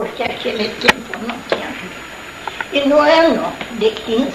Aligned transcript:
porque 0.00 0.22
aquele 0.22 0.66
tempo 0.80 1.18
não 1.28 1.36
tinha. 1.50 1.68
E 2.72 2.88
no 2.88 2.98
ano 2.98 3.52
de 3.72 3.90
15, 3.90 4.30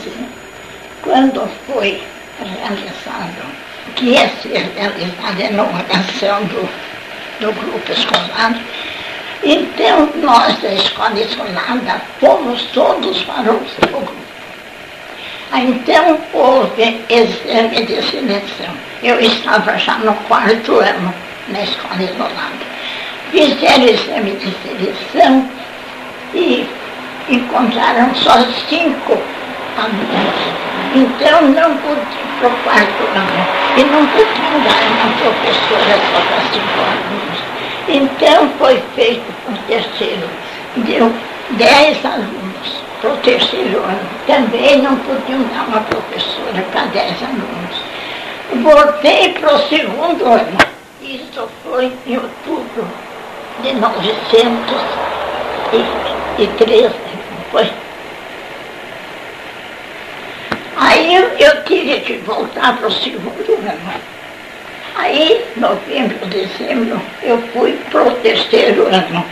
quando 1.01 1.49
foi 1.65 2.03
realizado, 2.39 3.42
que 3.96 4.12
ia 4.12 4.30
ser 4.43 4.72
realizada 4.75 5.42
a 5.42 5.50
inauguração 5.50 6.43
do, 6.43 6.70
do 7.40 7.51
grupo 7.51 7.92
escolar, 7.92 8.55
então 9.43 10.07
nós 10.18 10.55
da 10.62 10.71
escola 10.71 11.20
isolada 11.20 12.00
fomos 12.20 12.61
todos 12.71 13.23
para 13.23 13.52
o 13.52 13.68
seu 13.68 13.89
grupo. 13.89 14.13
Então 15.52 16.20
houve 16.32 17.04
exame 17.09 17.86
de 17.86 18.04
seleção. 18.04 18.75
Eu 19.02 19.20
estava 19.20 19.75
já 19.79 19.97
no 19.97 20.13
quarto 20.27 20.79
ano 20.79 21.11
na 21.47 21.63
escola 21.63 22.04
isolada. 22.04 22.66
Fizeram 23.32 23.86
exame 23.86 24.32
de 24.32 24.54
seleção 24.61 25.54
e 26.33 26.67
encontraram 27.29 28.13
só 28.15 28.33
cinco 28.70 29.17
alunos. 29.77 30.55
Então 30.93 31.41
não 31.49 31.77
pude 31.77 32.25
para 32.39 32.47
o 32.47 32.57
quarto 32.63 33.03
ano. 33.16 33.47
E 33.77 33.83
não 33.83 34.05
podiam 34.07 34.59
dar 34.63 34.81
uma 34.91 35.11
professora 35.17 35.99
só 36.11 36.19
para 36.21 36.41
cinco 36.52 36.80
alunos. 36.81 37.39
Então 37.88 38.49
foi 38.57 38.81
feito 38.95 39.25
o 39.49 39.57
terceiro. 39.67 40.30
Deu 40.77 41.11
dez 41.52 42.05
alunos 42.05 42.83
para 43.02 43.11
o 43.11 43.17
terceiro 43.17 43.80
ano. 43.80 44.09
Também 44.27 44.81
não 44.81 44.95
podiam 44.97 45.41
dar 45.53 45.67
uma 45.67 45.81
professora 45.81 46.66
para 46.71 46.85
dez 46.85 47.16
alunos. 47.21 47.83
Voltei 48.63 49.33
para 49.33 49.53
o 49.53 49.59
segundo 49.67 50.25
ano. 50.25 50.57
Isso 51.02 51.47
foi 51.63 51.91
em 52.07 52.16
outubro 52.16 52.88
de 53.61 53.73
1913. 56.38 56.94
Foi. 57.52 57.70
Aí 60.78 61.16
eu, 61.16 61.23
eu 61.39 61.64
tive 61.64 62.00
que 62.02 62.17
voltar 62.17 62.78
para 62.78 62.88
o 62.88 62.91
segundo 62.91 63.53
ano. 63.53 64.16
Aí, 64.97 65.45
novembro, 65.58 66.25
dezembro, 66.28 67.02
eu 67.22 67.38
fui 67.53 67.73
para 67.91 68.03
o 68.03 68.11
terceiro 68.16 68.88
ano, 68.88 69.25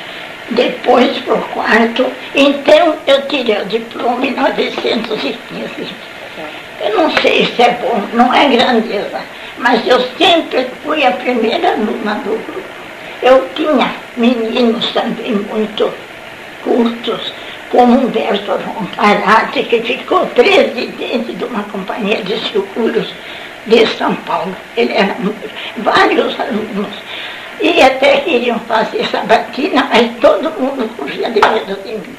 depois 0.52 1.18
para 1.20 1.36
o 1.36 1.42
quarto. 1.50 2.06
Então, 2.36 2.98
eu 3.08 3.22
tirei 3.28 3.62
o 3.62 3.66
diploma 3.66 4.26
em 4.26 4.32
1915. 4.32 5.88
Eu 6.82 6.98
não 6.98 7.10
sei 7.18 7.46
se 7.46 7.62
é 7.62 7.78
bom, 7.82 8.02
não 8.14 8.34
é 8.34 8.50
grandeza, 8.50 9.22
mas 9.58 9.86
eu 9.88 10.02
sempre 10.18 10.68
fui 10.84 11.06
a 11.06 11.12
primeira 11.12 11.72
aluna 11.72 12.16
do 12.16 12.46
grupo. 12.46 12.74
Eu 13.22 13.48
tinha 13.56 13.94
meninos 14.18 14.92
também 14.92 15.34
muito 15.34 15.94
cultos, 16.64 17.34
como 17.70 18.00
Humberto 18.00 18.52
Roncarate, 18.52 19.64
que 19.64 19.82
ficou 19.82 20.26
presidente 20.28 21.34
de 21.34 21.44
uma 21.44 21.64
companhia 21.64 22.22
de 22.24 22.38
seguros 22.50 23.08
de 23.66 23.86
São 23.98 24.16
Paulo. 24.16 24.56
Ele 24.78 24.94
era 24.94 25.16
vários 25.78 26.40
alunos. 26.40 26.94
E 27.62 27.82
até 27.82 28.18
queriam 28.18 28.60
fazer 28.62 29.06
sabatina, 29.08 29.88
mas 29.90 30.12
todo 30.20 30.52
mundo 30.60 30.90
corria 30.98 31.30
de 31.32 31.40
medo 31.40 31.82
de 31.84 31.92
mim. 31.94 32.16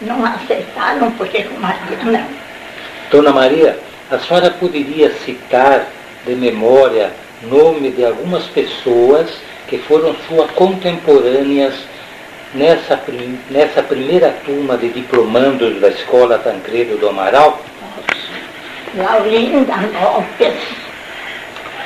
Não 0.00 0.24
aceitaram, 0.24 1.10
porque 1.12 1.42
com 1.42 1.60
Maria 1.60 1.98
não. 2.04 2.26
Dona 3.10 3.32
Maria, 3.32 3.78
a 4.10 4.18
senhora 4.18 4.50
poderia 4.50 5.10
citar 5.24 5.86
de 6.24 6.34
memória 6.34 7.10
nome 7.42 7.90
de 7.90 8.04
algumas 8.04 8.44
pessoas 8.46 9.28
que 9.68 9.78
foram 9.78 10.14
suas 10.26 10.50
contemporâneas 10.52 11.74
nessa, 12.54 13.00
nessa 13.50 13.82
primeira 13.82 14.30
turma 14.44 14.76
de 14.76 14.88
diplomandos 14.90 15.80
da 15.80 15.88
Escola 15.88 16.38
Tancredo 16.38 16.96
do 16.98 17.08
Amaral? 17.08 17.62
Laurinda 18.94 19.74
Lopes, 20.00 20.54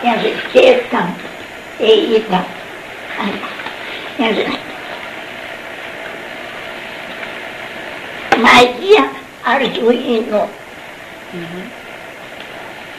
Henriqueta 0.03 1.09
Eida, 1.81 2.45
Maria 8.39 9.11
Arduino. 9.45 10.49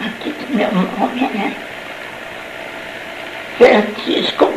Aqui 0.02 0.32
tem 0.32 0.56
meu 0.56 0.72
nome, 0.72 1.22
né? 1.34 1.56
Francisco 3.58 4.52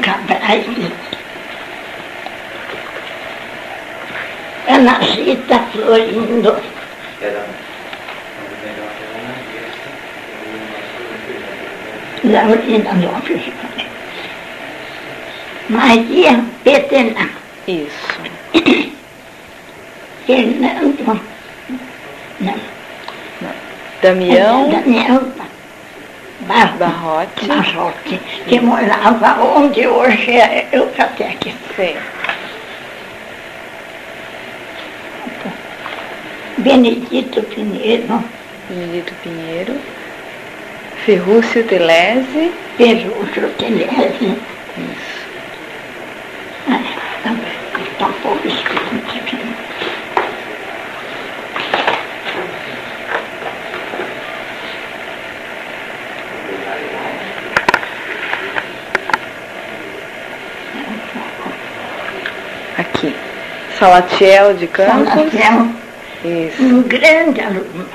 Cabrais. 4.66 4.78
Ana 4.78 4.99
Rita 4.99 5.59
Florindo. 5.72 6.56
Laurina 12.25 12.93
Lopes. 13.03 13.43
Maria 15.69 16.44
Petena. 16.65 17.28
Isso. 17.66 18.21
Fernando. 20.27 21.21
Não. 22.41 22.54
Damião 24.03 24.69
Daniel 24.71 25.22
Bar 26.41 26.77
Barrote. 26.78 27.47
Barrote, 27.47 28.21
que 28.47 28.60
morava 28.60 29.43
onde 29.43 29.87
hoje 29.87 30.33
é 30.33 30.69
Eucatec. 30.72 31.54
Sim. 31.75 31.97
Benedito 36.66 37.43
Pinheiro, 37.43 38.25
Benedito 38.69 39.15
Pinheiro. 39.22 39.72
Ferrúcio 41.04 41.62
Telese. 41.62 42.50
Perúcio 42.77 43.49
Telese. 43.56 44.37
Isso. 44.77 45.27
Está 47.93 48.06
um 48.09 48.12
pouco 48.15 48.49
escuro 48.49 48.81
aqui. 48.97 49.21
Aqui. 62.77 63.16
Salatiel 63.78 64.54
de 64.54 64.66
Campos. 64.66 65.09
Salatiel, 65.09 65.85
Isso. 66.26 66.62
um 66.62 66.82
grande 66.82 67.41
aluno. 67.41 67.87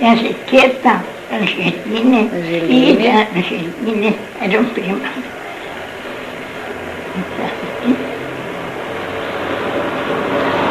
Henriqueta 0.00 1.02
Angeline 1.32 2.30
Angeline. 2.32 2.72
e 2.72 2.90
Ida 2.92 3.28
Angeline 3.34 4.16
eram 4.40 4.64
primas. 4.66 5.10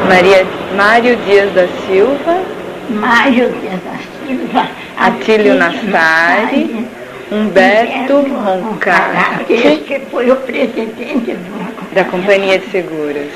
Maria, 0.07 0.45
Mário 0.75 1.17
Dias 1.25 1.53
da 1.53 1.67
Silva. 1.85 2.41
Mário 2.89 3.51
Dias 3.59 3.81
da 3.83 3.97
Silva, 4.25 4.69
Atílio 4.97 5.55
Nastari, 5.55 6.87
Humberto 7.29 8.21
Roncarte. 8.21 9.53
Este 9.53 9.99
foi 10.09 10.31
o 10.31 10.35
presidente 10.37 11.33
do 11.33 11.93
Da 11.93 12.05
Companhia 12.05 12.59
de 12.59 12.71
Seguros. 12.71 13.27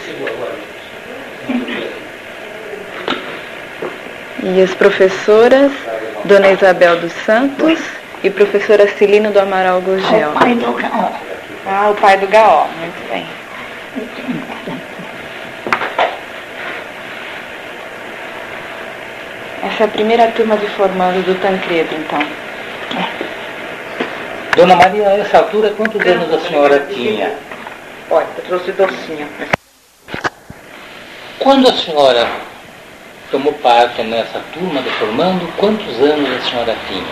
E 4.44 4.62
as 4.62 4.74
professoras, 4.74 5.72
Dona 6.26 6.52
Isabel 6.52 7.00
dos 7.00 7.14
Santos 7.26 7.80
e 8.24 8.30
professora 8.30 8.88
Celina 8.98 9.30
do 9.30 9.40
Amaral 9.40 9.82
Gurgel. 9.82 10.32
o 10.32 10.34
pai 10.34 10.56
do 10.56 10.74
Gaó. 10.74 11.12
Ah, 11.68 11.90
o 11.92 11.96
pai 11.96 12.18
do 12.18 12.28
Gaó, 12.28 12.68
muito 12.80 13.10
bem. 13.10 13.26
Essa 19.64 19.84
é 19.84 19.86
a 19.86 19.90
primeira 19.90 20.28
turma 20.32 20.58
de 20.58 20.68
formando 20.70 21.24
do 21.24 21.40
Tancredo, 21.40 21.94
então. 21.96 22.20
Dona 24.56 24.76
Maria, 24.76 25.08
a 25.08 25.18
essa 25.18 25.38
altura, 25.38 25.70
quantos 25.78 26.02
anos 26.06 26.34
a 26.34 26.40
senhora 26.48 26.80
tinha? 26.92 27.32
Olha, 28.10 28.28
eu 28.38 28.44
trouxe 28.46 28.72
docinho. 28.72 29.28
Quando 31.40 31.70
a 31.70 31.74
senhora 31.74 32.28
tomou 33.32 33.54
parte 33.54 34.02
nessa 34.04 34.40
turma 34.54 34.82
de 34.82 34.90
formando, 34.92 35.48
quantos 35.58 36.00
anos 36.02 36.30
a 36.30 36.50
senhora 36.50 36.76
tinha? 36.88 37.04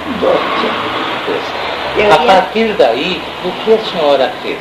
Eu 1.97 2.11
A 2.13 2.23
ia- 2.23 2.33
partir 2.33 2.73
daí, 2.73 3.21
o 3.45 3.51
que 3.63 3.73
a 3.73 3.77
senhora 3.79 4.31
fez? 4.43 4.59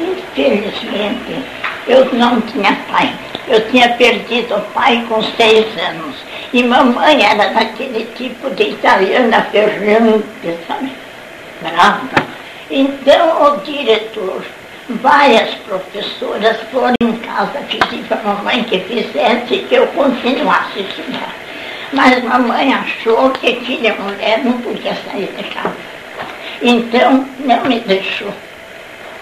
Infelizmente, 0.00 1.42
eu 1.88 2.04
não 2.12 2.40
tinha 2.42 2.76
pai. 2.90 3.12
Eu 3.48 3.68
tinha 3.70 3.88
perdido 3.90 4.56
o 4.56 4.60
pai 4.72 5.04
com 5.08 5.22
seis 5.22 5.66
anos. 5.88 6.16
E 6.52 6.62
mamãe 6.64 7.24
era 7.24 7.48
daquele 7.52 8.04
tipo 8.16 8.50
de 8.50 8.64
italiana 8.70 9.42
ferrante, 9.52 10.58
sabe? 10.66 10.90
Brava. 11.62 12.26
Então 12.70 13.42
o 13.54 13.56
diretor 13.58 14.42
várias 14.88 15.54
professoras 15.66 16.56
foram 16.72 16.94
em 17.02 17.16
casa 17.18 17.58
pedir 17.68 18.04
para 18.06 18.20
a 18.20 18.34
mamãe 18.34 18.64
que 18.64 18.80
fizesse 18.80 19.58
que 19.68 19.74
eu 19.74 19.86
continuasse 19.88 20.78
a 20.78 20.82
estudar. 20.82 21.34
Mas 21.92 22.22
mamãe 22.24 22.72
achou 22.72 23.30
que 23.30 23.56
filha 23.60 23.94
mulher 23.94 24.44
não 24.44 24.60
podia 24.60 24.94
sair 24.94 25.32
de 25.36 25.44
casa. 25.54 25.76
Então 26.62 27.26
não 27.40 27.64
me 27.64 27.80
deixou. 27.80 28.32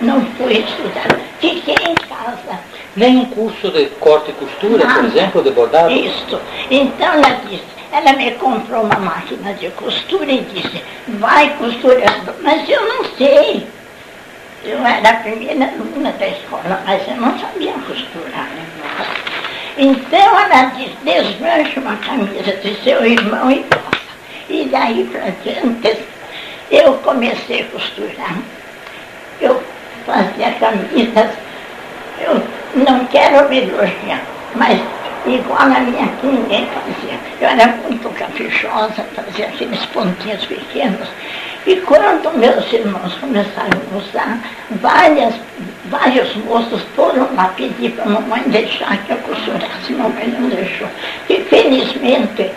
Não 0.01 0.25
fui 0.37 0.59
estudar. 0.59 1.09
Fiquei 1.41 1.75
em 1.75 1.95
casa. 1.95 2.61
Nem 2.97 3.19
um 3.19 3.25
curso 3.27 3.71
de 3.71 3.87
corte 4.01 4.31
e 4.31 4.35
costura, 4.35 4.87
por 4.87 5.05
exemplo, 5.05 5.43
de 5.43 5.51
bordado? 5.51 5.93
Isso. 5.93 6.41
Então 6.71 7.13
ela 7.13 7.41
disse, 7.49 7.65
ela 7.93 8.13
me 8.13 8.31
comprou 8.33 8.83
uma 8.83 8.99
máquina 8.99 9.53
de 9.55 9.69
costura 9.71 10.31
e 10.31 10.41
disse, 10.41 10.83
vai 11.09 11.51
costurando. 11.57 12.35
Mas 12.41 12.69
eu 12.69 12.87
não 12.87 13.05
sei. 13.17 13.67
Eu 14.65 14.79
era 14.85 15.11
a 15.11 15.15
primeira 15.17 15.67
aluna 15.67 16.13
da 16.13 16.27
escola, 16.27 16.83
mas 16.87 17.07
eu 17.07 17.17
não 17.17 17.39
sabia 17.39 17.75
costurar. 17.87 18.49
Então 19.77 20.41
ela 20.41 20.65
disse, 20.71 20.97
desmanche 21.03 21.79
uma 21.81 21.97
camisa 21.97 22.53
de 22.57 22.75
seu 22.83 23.05
irmão 23.05 23.51
e 23.51 23.63
possa. 23.65 23.85
E 24.49 24.69
daí 24.71 25.05
para 25.13 25.31
diante 25.43 25.99
eu 26.71 26.95
comecei 26.99 27.61
a 27.61 27.65
costurar. 27.67 28.39
Eu 29.41 29.63
fazia 30.07 30.53
camisas, 30.53 31.31
eu 32.21 32.43
não 32.75 33.05
quero 33.07 33.49
me 33.49 33.59
elogiar, 33.59 34.23
mas 34.55 34.81
igual 35.27 35.61
a 35.61 35.81
minha 35.81 36.09
que 36.21 36.27
ninguém 36.27 36.67
fazia. 36.69 37.19
Eu 37.41 37.49
era 37.49 37.67
muito 37.83 38.09
caprichosa, 38.11 39.05
fazia 39.15 39.47
aqueles 39.47 39.85
pontinhos 39.87 40.45
pequenos. 40.47 41.09
E 41.67 41.77
quando 41.77 42.31
meus 42.39 42.71
irmãos 42.73 43.15
começaram 43.15 43.81
a 43.93 43.97
usar, 43.97 44.39
várias, 44.83 45.35
vários 45.87 46.37
moços 46.37 46.83
foram 46.95 47.35
lá 47.35 47.49
pedir 47.57 47.93
para 47.93 48.05
a 48.05 48.09
mamãe 48.09 48.43
deixar 48.49 48.97
que 49.05 49.13
eu 49.13 49.17
costurasse. 49.19 49.93
Mamãe 49.93 50.29
não 50.29 50.49
deixou. 50.49 50.89
E 51.29 51.37
felizmente 51.45 52.51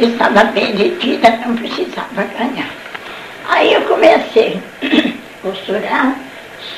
estava 0.00 0.44
bem 0.44 0.74
retida, 0.74 1.30
não 1.46 1.54
precisava 1.54 2.24
ganhar. 2.36 2.70
Aí 3.48 3.72
eu 3.72 3.82
comecei 3.82 4.60
a 4.82 5.46
costurar 5.46 6.16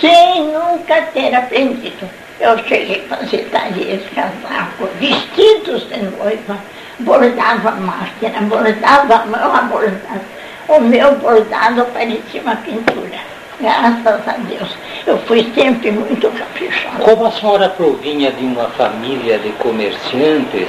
sem 0.01 0.45
nunca 0.53 1.03
ter 1.15 1.35
aprendido. 1.35 2.09
Eu 2.39 2.59
cheguei 2.65 3.03
a 3.09 3.17
fazer 3.17 3.49
talheres, 3.51 4.03
casaco, 4.15 4.89
vestidos 5.01 5.89
de 5.89 5.97
noiva, 6.03 6.59
bordava 7.01 7.73
máquina, 7.73 8.41
bordava 8.43 9.15
a 9.15 9.27
mão 9.27 9.55
a 9.55 9.63
bordar. 9.63 10.21
O 10.69 10.81
meu 10.81 11.15
bordado 11.17 11.85
parecia 11.93 12.43
uma 12.43 12.57
pintura. 12.57 13.19
Graças 13.61 14.29
a 14.29 14.33
Deus. 14.49 14.77
Eu 15.07 15.19
fui 15.19 15.51
sempre 15.55 15.91
muito 15.91 16.29
caprichosa. 16.31 16.99
Como 16.99 17.27
a 17.27 17.33
senhora 17.33 17.69
provinha 17.71 18.31
de 18.33 18.45
uma 18.45 18.69
família 18.71 19.39
de 19.39 19.51
comerciantes, 19.53 20.69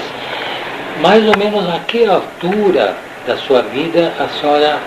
mais 1.02 1.26
ou 1.26 1.38
menos 1.38 1.68
a 1.68 1.80
que 1.80 2.06
altura 2.06 2.96
da 3.26 3.36
sua 3.38 3.62
vida 3.64 4.14
a 4.20 4.28
senhora 4.40 4.80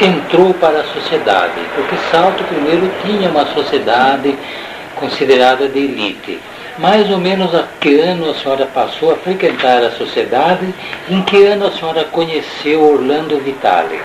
entrou 0.00 0.52
para 0.54 0.80
a 0.80 0.84
sociedade? 0.84 1.60
Porque 1.74 1.96
Salto 2.10 2.42
primeiro 2.44 2.90
tinha 3.04 3.28
uma 3.28 3.46
sociedade 3.46 4.36
considerada 4.96 5.68
de 5.68 5.78
elite. 5.78 6.40
Mais 6.78 7.10
ou 7.10 7.18
menos 7.18 7.52
a 7.54 7.64
que 7.80 7.98
ano 7.98 8.30
a 8.30 8.34
senhora 8.34 8.66
passou 8.66 9.12
a 9.12 9.16
frequentar 9.16 9.82
a 9.82 9.90
sociedade? 9.90 10.72
Em 11.10 11.20
que 11.22 11.44
ano 11.44 11.66
a 11.66 11.72
senhora 11.72 12.04
conheceu 12.04 12.80
Orlando 12.80 13.36
Vitale? 13.40 14.00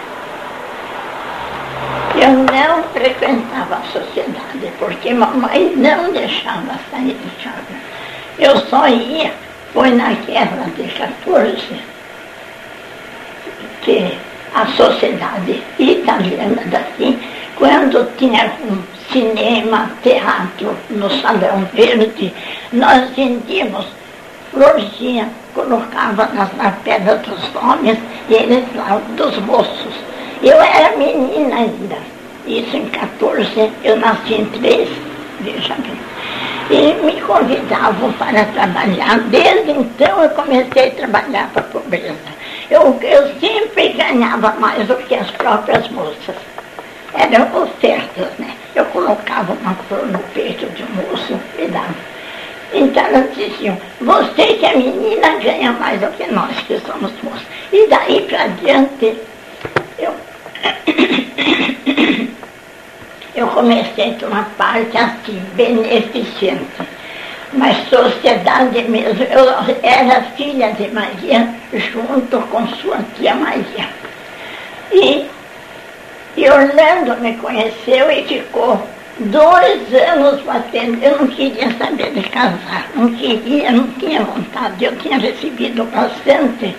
Eu 2.20 2.32
não 2.32 2.84
frequentava 2.92 3.76
a 3.76 3.82
sociedade, 3.92 4.72
porque 4.80 5.14
mamãe 5.14 5.74
não 5.76 6.12
deixava 6.12 6.80
sair 6.90 7.16
de 7.16 7.44
casa. 7.44 7.74
Eu 8.40 8.58
só 8.68 8.88
ia, 8.88 9.32
foi 9.72 9.92
na 9.92 10.14
guerra 10.14 10.66
de 10.76 10.84
14, 10.84 11.58
que 13.84 14.18
a 14.56 14.66
sociedade 14.68 15.62
italiana 15.78 16.64
daqui, 16.68 17.20
quando 17.56 18.16
tinha 18.18 18.52
um 18.62 18.82
cinema, 19.14 19.92
teatro 20.02 20.76
no 20.90 21.10
Salão 21.22 21.66
Verde, 21.72 22.34
nós 22.74 23.12
vendíamos 23.12 23.86
florzinha, 24.52 25.30
colocava 25.54 26.26
nas 26.34 26.50
lapedas 26.58 27.22
dos 27.22 27.56
homens 27.56 28.00
e 28.28 28.34
eles 28.34 28.66
lá 28.76 29.00
dos 29.16 29.38
moços. 29.40 29.94
Eu 30.42 30.60
era 30.60 30.98
menina 30.98 31.56
ainda, 31.56 31.98
isso 32.48 32.76
em 32.76 32.88
14, 32.88 33.72
eu 33.84 33.96
nasci 33.98 34.34
em 34.34 34.46
3, 34.46 34.90
veja 35.42 35.76
bem. 35.76 36.04
E 36.70 37.06
me 37.06 37.22
convidavam 37.22 38.12
para 38.14 38.46
trabalhar. 38.46 39.20
Desde 39.30 39.72
então 39.72 40.24
eu 40.24 40.30
comecei 40.30 40.88
a 40.88 40.92
trabalhar 40.92 41.50
para 41.54 41.62
a 41.62 41.66
pobreza. 41.66 42.34
Eu, 42.72 42.98
eu 43.02 43.40
sempre 43.40 43.90
ganhava 43.90 44.54
mais 44.60 44.88
do 44.88 44.96
que 44.96 45.14
as 45.14 45.30
próprias 45.32 45.88
moças. 45.90 46.36
Eram 47.14 47.64
ofertas, 47.64 48.30
né? 48.40 48.54
Eu 48.76 48.86
colocava 48.86 49.54
uma 49.54 49.76
flor 49.88 50.08
no 50.08 50.20
peito 50.34 50.66
de 50.68 50.84
um 50.84 50.90
moço 50.96 51.40
e 51.60 51.68
dava. 51.68 51.94
Então 52.74 53.06
elas 53.06 53.36
diziam, 53.36 53.78
você 54.02 54.56
que 54.56 54.66
é 54.66 54.76
menina 54.76 55.38
ganha 55.38 55.72
mais 55.74 56.02
do 56.02 56.08
que 56.08 56.26
nós 56.32 56.58
que 56.62 56.80
somos 56.80 57.12
moços. 57.22 57.46
E 57.72 57.86
daí 57.88 58.22
para 58.22 58.48
diante, 58.48 59.16
eu, 60.00 60.16
eu 63.36 63.48
comecei 63.48 64.12
a 64.12 64.14
tomar 64.16 64.50
parte 64.58 64.98
assim, 64.98 65.40
beneficente. 65.54 66.66
Mas 67.54 67.88
sociedade 67.88 68.82
mesmo, 68.90 69.24
eu 69.26 69.78
era 69.84 70.24
filha 70.36 70.72
de 70.72 70.88
Maria 70.88 71.54
junto 71.72 72.42
com 72.48 72.68
sua 72.78 72.98
tia 73.16 73.36
Maria. 73.36 73.88
E 74.92 75.28
e 76.36 76.50
Orlando 76.50 77.16
me 77.22 77.36
conheceu 77.38 78.10
e 78.10 78.24
ficou 78.24 78.82
dois 79.20 79.94
anos 79.94 80.42
batendo. 80.42 81.04
Eu 81.04 81.20
não 81.20 81.28
queria 81.28 81.72
saber 81.78 82.12
de 82.12 82.24
casar, 82.30 82.88
não 82.96 83.14
queria, 83.14 83.72
não 83.72 83.88
tinha 83.94 84.24
vontade. 84.24 84.84
Eu 84.84 84.96
tinha 84.98 85.18
recebido 85.18 85.84
bastante 85.86 86.76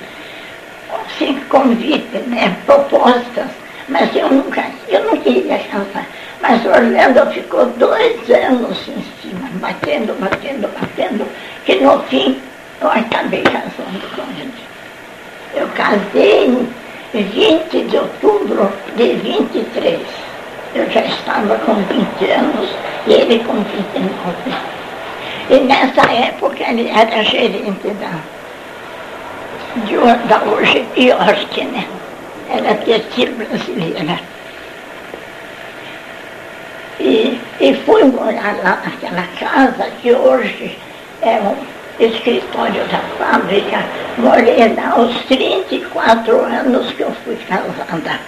assim, 1.07 1.41
convite, 1.49 2.19
né, 2.27 2.57
propostas, 2.67 3.47
mas 3.89 4.15
eu 4.15 4.29
nunca, 4.31 4.65
eu 4.89 5.05
não 5.05 5.17
queria 5.19 5.59
casar. 5.59 6.07
Mas 6.41 6.65
Orlando 6.67 7.31
ficou 7.33 7.67
dois 7.79 8.31
anos 8.31 8.79
em 8.89 9.03
cima, 9.23 9.49
batendo, 9.55 10.15
batendo, 10.21 10.69
batendo, 10.79 11.27
que 11.65 11.77
no 11.77 12.03
fim 12.05 12.39
eu 12.81 12.91
acabei 12.91 13.43
casando 13.43 14.07
com 14.15 14.23
ele. 14.39 14.53
Eu 15.55 15.69
casei 15.69 16.69
20 17.23 17.85
de 17.85 17.97
outubro 17.97 18.73
de 18.97 19.15
23. 19.15 20.01
Eu 20.75 20.91
já 20.91 21.01
estava 21.03 21.57
com 21.59 21.75
20 21.75 22.31
anos 22.31 22.71
e 23.07 23.13
ele 23.13 23.39
com 23.45 23.55
29. 23.55 24.75
E 25.51 25.61
nessa 25.61 26.11
época 26.13 26.65
ele 26.69 26.89
era 26.89 27.23
gerente 27.23 27.89
da, 28.01 28.19
de, 29.85 29.97
da 30.29 30.43
hoje 30.43 30.85
York, 30.97 31.65
né? 31.65 31.87
Era 32.51 32.75
textil 32.75 33.33
brasileira. 33.37 34.19
E, 36.99 37.41
e 37.61 37.75
fui 37.85 38.05
morar 38.05 38.57
lá 38.63 38.83
naquela 38.85 39.27
casa 39.39 39.91
que 40.03 40.13
hoje 40.13 40.79
é 41.23 41.39
um 41.41 41.74
escritório 41.99 42.85
da 42.89 42.99
fábrica, 43.19 43.85
morei 44.19 44.75
lá 44.75 44.91
aos 44.97 45.15
34 45.25 46.45
anos 46.45 46.91
que 46.93 47.03
eu 47.03 47.13
fui 47.25 47.37
casada. 47.49 48.19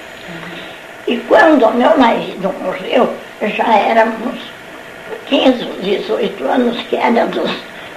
E 1.07 1.17
quando 1.29 1.73
meu 1.75 1.97
marido 1.99 2.53
morreu, 2.63 3.13
já 3.43 3.77
éramos 3.77 4.35
15, 5.27 5.65
18 5.83 6.45
anos, 6.45 6.77
que 6.89 6.97
era 6.97 7.27
dos 7.27 7.51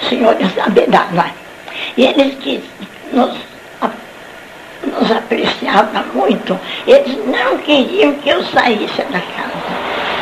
senhores 0.08 0.54
da 0.54 0.68
Bedana. 0.70 1.32
E 1.98 2.06
eles 2.06 2.36
que 2.36 2.64
nos, 3.12 3.36
nos 4.84 5.12
apreciavam 5.12 6.04
muito, 6.14 6.60
eles 6.86 7.18
não 7.28 7.58
queriam 7.60 8.14
que 8.16 8.30
eu 8.30 8.44
saísse 8.44 9.02
da 9.04 9.20
casa. 9.20 9.70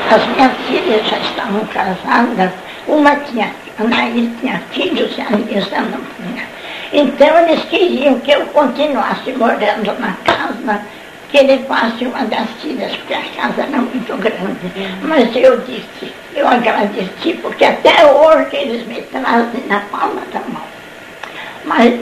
As 0.10 0.26
minhas 0.28 0.54
filhas 0.68 1.06
já 1.08 1.18
estavam 1.18 1.66
casadas, 1.66 2.52
uma 2.88 3.16
tinha 3.18 3.52
Anaí 3.80 4.34
tinha 4.40 4.60
filhos 4.72 5.16
e 5.18 5.22
a 5.22 5.30
Nisa 5.30 5.82
não 5.82 6.02
tinha. 6.16 6.46
Então 6.92 7.40
eles 7.40 7.64
queriam 7.66 8.20
que 8.20 8.32
eu 8.32 8.46
continuasse 8.48 9.32
morando 9.34 10.00
na 10.00 10.14
casa, 10.24 10.82
que 11.30 11.38
ele 11.38 11.64
fosse 11.66 12.06
uma 12.06 12.24
das 12.26 12.50
filhas, 12.62 12.96
porque 12.96 13.14
a 13.14 13.24
casa 13.36 13.62
era 13.64 13.78
muito 13.78 14.18
grande. 14.18 14.96
Mas 15.04 15.36
eu 15.36 15.58
disse, 15.62 16.14
eu 16.34 16.48
agradeci, 16.48 17.34
porque 17.42 17.66
até 17.66 18.06
hoje 18.06 18.56
eles 18.56 18.88
me 18.88 19.02
trazem 19.04 19.64
na 19.68 19.82
palma 19.92 20.22
da 20.32 20.40
mão. 20.52 20.64
Mas 21.66 22.00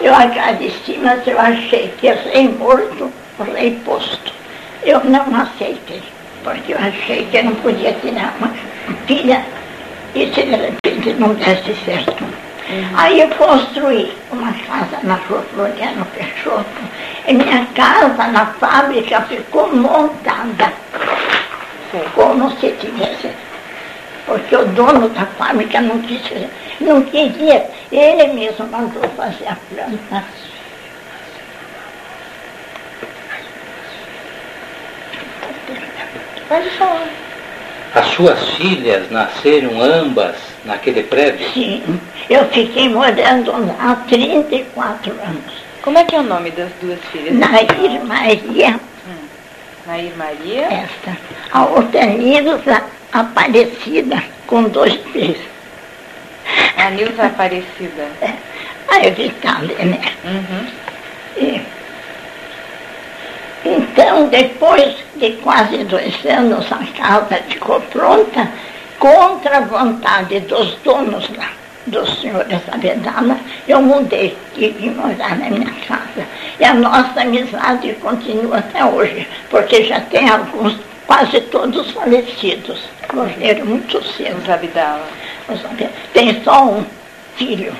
eu 0.00 0.14
agradeci, 0.14 0.98
mas 1.02 1.26
eu 1.26 1.38
achei 1.38 1.92
que 1.98 2.08
rei 2.08 2.48
morto, 2.48 3.12
rei 3.54 3.72
posto. 3.84 4.32
Eu 4.82 5.02
não 5.04 5.24
aceitei. 5.34 6.02
porque 6.44 6.74
eu 6.74 6.78
achei 6.78 7.26
que 7.26 7.38
eu 7.38 7.44
não 7.44 7.54
podia 7.56 7.92
tirar 7.94 8.34
uma 8.38 8.52
filha 9.06 9.44
e 10.14 10.32
se 10.32 10.42
de 10.42 10.56
repente 10.56 11.12
não 11.18 11.34
desse 11.34 11.74
certo. 11.84 12.22
Uhum. 12.22 12.90
Aí 12.96 13.20
eu 13.20 13.28
construí 13.30 14.16
uma 14.30 14.52
casa 14.52 14.98
na 15.02 15.16
rua 15.16 15.44
Floriano 15.52 16.04
Peixoto. 16.06 16.64
E 17.26 17.32
minha 17.32 17.66
casa 17.74 18.28
na 18.28 18.46
fábrica 18.46 19.20
ficou 19.22 19.74
montada. 19.74 20.72
Como 22.14 22.50
se 22.58 22.72
tivesse. 22.72 23.30
Porque 24.26 24.56
o 24.56 24.64
dono 24.68 25.08
da 25.10 25.26
fábrica 25.26 25.80
não, 25.80 26.00
quis, 26.00 26.22
não 26.80 27.02
queria, 27.02 27.68
ele 27.92 28.28
mesmo 28.28 28.66
mandou 28.68 29.02
fazer 29.10 29.48
a 29.48 29.56
planta. 29.68 30.24
Pode 36.48 36.70
falar. 36.70 37.23
As 37.94 38.06
suas 38.08 38.38
filhas 38.56 39.08
nasceram 39.10 39.80
ambas 39.80 40.36
naquele 40.64 41.04
prédio? 41.04 41.48
Sim, 41.52 42.00
eu 42.28 42.44
fiquei 42.48 42.88
morando 42.88 43.52
lá 43.52 43.76
há 43.78 43.94
34 44.08 45.12
anos. 45.12 45.64
Como 45.82 45.98
é 45.98 46.04
que 46.04 46.16
é 46.16 46.18
o 46.18 46.22
nome 46.22 46.50
das 46.50 46.70
duas 46.80 46.98
filhas? 47.12 47.34
Nair 47.34 48.04
Maria. 48.04 48.80
Hum. 49.06 49.26
Nair 49.86 50.16
Maria? 50.16 50.62
Esta. 50.62 51.16
A 51.52 51.66
outra 51.66 52.00
é 52.00 52.06
Nilza 52.06 52.82
Aparecida, 53.12 54.22
com 54.46 54.64
dois 54.64 54.96
P's. 54.96 55.38
A 56.76 56.90
Nilza 56.90 57.26
Aparecida. 57.26 58.08
É. 58.20 58.32
A 58.88 59.06
Evitalia, 59.06 59.84
né? 59.84 60.00
Uhum. 60.24 60.66
E, 61.36 61.62
então, 63.64 64.28
depois 64.28 64.94
de 65.16 65.30
quase 65.42 65.84
dois 65.84 66.14
anos, 66.26 66.70
a 66.70 66.84
casa 66.98 67.42
ficou 67.48 67.80
pronta, 67.80 68.48
contra 68.98 69.58
a 69.58 69.60
vontade 69.60 70.40
dos 70.40 70.74
donos 70.84 71.28
lá, 71.36 71.50
dos 71.86 72.20
senhores 72.20 72.60
Abedala, 72.70 73.38
eu 73.66 73.80
mudei 73.80 74.36
e 74.56 74.68
vim 74.68 74.90
morar 74.90 75.38
na 75.38 75.48
minha 75.48 75.72
casa. 75.86 76.26
E 76.60 76.64
a 76.64 76.74
nossa 76.74 77.22
amizade 77.22 77.94
continua 77.94 78.58
até 78.58 78.84
hoje, 78.84 79.26
porque 79.48 79.84
já 79.84 80.00
tem 80.00 80.28
alguns, 80.28 80.76
quase 81.06 81.40
todos 81.42 81.90
falecidos, 81.92 82.80
morreram 83.14 83.64
muito 83.64 84.02
cedo. 84.12 84.36
Os 84.42 84.48
Abdala. 84.48 85.08
Tem 86.12 86.42
só 86.42 86.64
um 86.66 86.84
filho, 87.36 87.74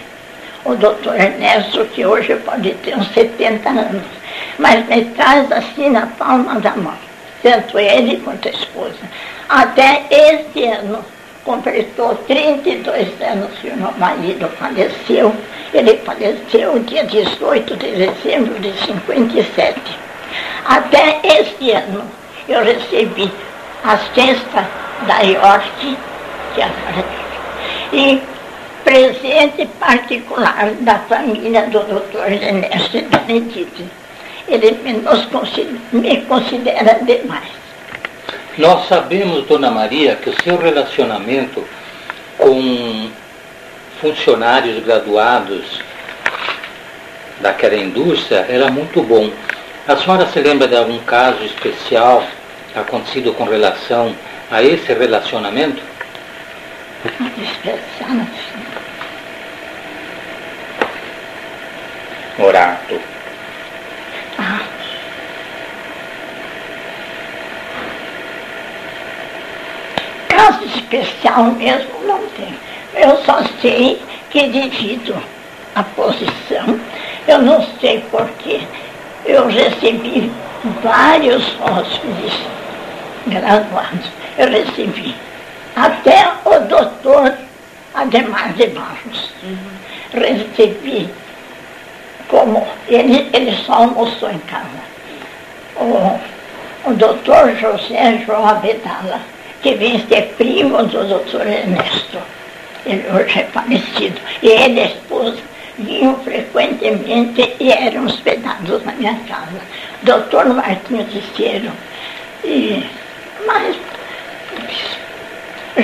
o 0.64 0.74
doutor 0.74 1.14
Ernesto, 1.18 1.84
que 1.86 2.04
hoje 2.04 2.36
pode 2.36 2.72
ter 2.74 2.96
uns 2.96 3.08
70 3.12 3.68
anos 3.68 4.23
mas 4.58 4.86
me 4.86 5.04
traz 5.06 5.50
assim 5.52 5.90
na 5.90 6.06
palma 6.06 6.60
da 6.60 6.76
mão, 6.76 6.94
tanto 7.42 7.78
ele 7.78 8.16
quanto 8.18 8.48
a 8.48 8.50
esposa. 8.50 8.98
Até 9.48 10.04
este 10.10 10.64
ano, 10.64 11.04
completou 11.44 12.14
32 12.26 13.20
anos 13.20 13.50
que 13.60 13.68
o 13.68 13.76
meu 13.76 13.92
marido 13.92 14.48
faleceu. 14.58 15.34
Ele 15.72 15.96
faleceu 15.98 16.78
dia 16.80 17.04
18 17.04 17.76
de 17.76 17.90
dezembro 17.92 18.58
de 18.60 18.72
57. 18.84 19.80
Até 20.64 21.20
este 21.22 21.72
ano, 21.72 22.04
eu 22.48 22.64
recebi 22.64 23.30
a 23.84 23.98
cesta 24.14 24.66
da 25.06 25.20
York, 25.20 25.98
que 26.54 26.62
é 26.62 26.70
e 27.92 28.20
presente 28.82 29.66
particular 29.78 30.70
da 30.80 30.98
família 31.00 31.62
do 31.66 31.80
doutor 31.80 32.32
Ernesto 32.32 32.98
Benedito 33.26 34.03
ele 34.48 34.70
nos 35.02 35.24
considera, 35.26 35.78
me 35.92 36.20
considera 36.22 36.98
demais. 37.02 37.48
Nós 38.58 38.86
sabemos, 38.88 39.46
Dona 39.46 39.70
Maria, 39.70 40.16
que 40.16 40.30
o 40.30 40.42
seu 40.42 40.56
relacionamento 40.56 41.64
com 42.38 43.10
funcionários 44.00 44.84
graduados 44.84 45.80
daquela 47.40 47.76
indústria 47.76 48.46
era 48.48 48.70
muito 48.70 49.02
bom. 49.02 49.30
A 49.88 49.96
senhora 49.96 50.26
se 50.26 50.40
lembra 50.40 50.68
de 50.68 50.76
algum 50.76 50.98
caso 51.00 51.42
especial 51.44 52.24
acontecido 52.74 53.32
com 53.34 53.44
relação 53.44 54.14
a 54.50 54.62
esse 54.62 54.92
relacionamento? 54.92 55.82
Especial, 57.04 58.26
Morato. 62.38 63.00
Ah. 64.38 64.60
Especial 70.62 71.44
mesmo 71.52 72.06
não 72.06 72.20
tem. 72.28 72.54
Eu 72.94 73.16
só 73.24 73.42
sei 73.60 74.00
que 74.30 74.48
devido 74.48 75.14
à 75.74 75.82
posição, 75.82 76.80
eu 77.26 77.42
não 77.42 77.66
sei 77.80 78.00
porquê, 78.10 78.60
eu 79.24 79.46
recebi 79.48 80.30
vários 80.82 81.44
hóspedes 81.60 82.32
graduados. 83.26 84.06
Eu 84.38 84.48
recebi 84.50 85.14
até 85.76 86.32
o 86.44 86.60
doutor 86.60 87.34
Ademar 87.94 88.52
de 88.52 88.66
Barros. 88.68 89.30
Uhum. 89.42 89.58
Recebi 90.12 91.10
como 92.28 92.66
ele, 92.88 93.30
ele 93.32 93.56
só 93.64 93.74
almoçou 93.74 94.30
em 94.30 94.38
casa. 94.38 94.94
O, 95.76 96.20
o 96.90 96.94
doutor 96.94 97.54
José 97.56 98.22
João 98.24 98.46
Abedala, 98.46 99.20
que 99.64 99.74
vem 99.76 99.98
ser 100.08 100.34
primo 100.36 100.84
do 100.84 101.08
doutor 101.08 101.46
Ernesto, 101.46 102.18
ele 102.84 103.02
hoje 103.10 103.40
é 103.40 103.44
falecido, 103.44 104.20
e 104.42 104.48
ele 104.48 104.78
e 104.78 104.82
a 104.82 104.84
esposa 104.84 105.38
vinham 105.78 106.14
frequentemente 106.22 107.56
e 107.58 107.72
eram 107.72 108.04
hospedados 108.04 108.84
na 108.84 108.92
minha 108.92 109.18
casa. 109.26 109.58
Doutor 110.02 110.44
Martinho 110.52 111.02
Ticeiro, 111.06 111.72
e 112.44 112.84
mais 113.46 113.74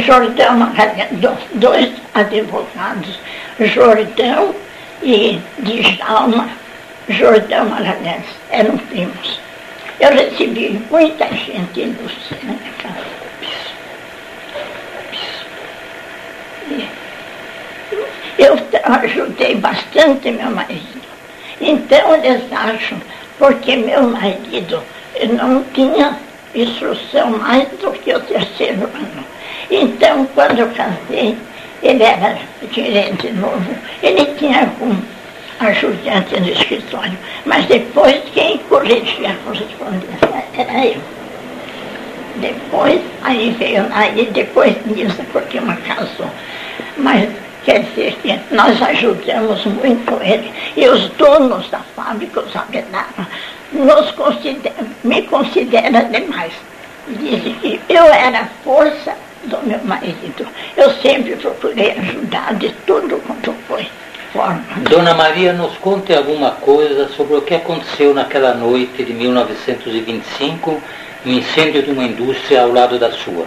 Jordão 0.04 0.58
Magalhães, 0.58 1.08
dois 1.54 1.90
advogados, 2.14 3.18
Jordão 3.60 4.54
e 5.02 5.40
Djalma 5.60 6.50
Jordão 7.08 7.64
Magalhães 7.64 8.26
eram 8.50 8.76
primos. 8.76 9.40
Eu 9.98 10.10
recebi 10.12 10.78
muita 10.90 11.26
gente 11.28 11.80
ilustre 11.80 12.38
na 12.42 12.52
minha 12.52 12.72
casa. 12.82 13.09
Eu 18.40 18.56
ajudei 19.02 19.54
bastante 19.56 20.30
meu 20.30 20.50
marido. 20.50 20.98
Então 21.60 22.14
eles 22.14 22.50
acham, 22.50 22.98
porque 23.38 23.76
meu 23.76 24.04
marido 24.04 24.82
não 25.34 25.62
tinha 25.74 26.16
instrução 26.54 27.32
mais 27.32 27.68
do 27.68 27.92
que 27.92 28.14
o 28.14 28.20
terceiro 28.20 28.84
ano. 28.84 29.24
Então, 29.70 30.26
quando 30.34 30.58
eu 30.58 30.70
casei, 30.70 31.36
ele 31.82 32.02
era 32.02 32.38
gerente 32.72 33.28
novo, 33.32 33.76
ele 34.02 34.24
tinha 34.38 34.60
algum 34.60 34.96
ajudante 35.60 36.40
no 36.40 36.48
escritório, 36.48 37.18
mas 37.44 37.66
depois 37.66 38.22
quem 38.32 38.56
corrigia 38.70 39.32
a 39.32 39.34
correspondência 39.44 40.44
era 40.56 40.86
eu. 40.86 41.00
Depois, 42.36 43.02
aí 43.22 43.54
veio 43.58 43.86
aí 43.92 44.30
depois 44.32 44.74
disso, 44.86 45.22
porque 45.30 45.58
uma 45.58 45.76
casou. 45.76 46.30
Mas 46.96 47.28
quer 47.64 47.82
dizer 47.82 48.16
que 48.22 48.38
nós 48.54 48.80
ajudamos 48.82 49.64
muito 49.66 50.18
ele. 50.22 50.52
E 50.76 50.88
os 50.88 51.08
donos 51.10 51.68
da 51.70 51.80
fábrica, 51.96 52.40
os 52.40 52.54
Abenaram, 52.56 53.26
nos 53.72 54.10
consideram, 54.12 54.86
me 55.04 55.22
consideram 55.22 56.10
demais. 56.10 56.52
Dizem 57.08 57.54
que 57.60 57.80
eu 57.88 58.04
era 58.04 58.48
força 58.64 59.14
do 59.44 59.58
meu 59.66 59.80
marido. 59.84 60.46
Eu 60.76 60.90
sempre 60.94 61.36
procurei 61.36 61.92
ajudar 61.92 62.54
de 62.54 62.70
tudo 62.86 63.20
quanto 63.26 63.52
foi 63.66 63.86
forma. 64.32 64.62
Dona 64.88 65.14
Maria, 65.14 65.52
nos 65.52 65.76
conte 65.78 66.14
alguma 66.14 66.52
coisa 66.52 67.08
sobre 67.08 67.36
o 67.36 67.42
que 67.42 67.54
aconteceu 67.54 68.14
naquela 68.14 68.54
noite 68.54 69.02
de 69.02 69.12
1925, 69.12 70.82
no 71.24 71.32
incêndio 71.32 71.82
de 71.82 71.90
uma 71.90 72.04
indústria 72.04 72.62
ao 72.62 72.72
lado 72.72 72.98
da 72.98 73.10
sua. 73.12 73.46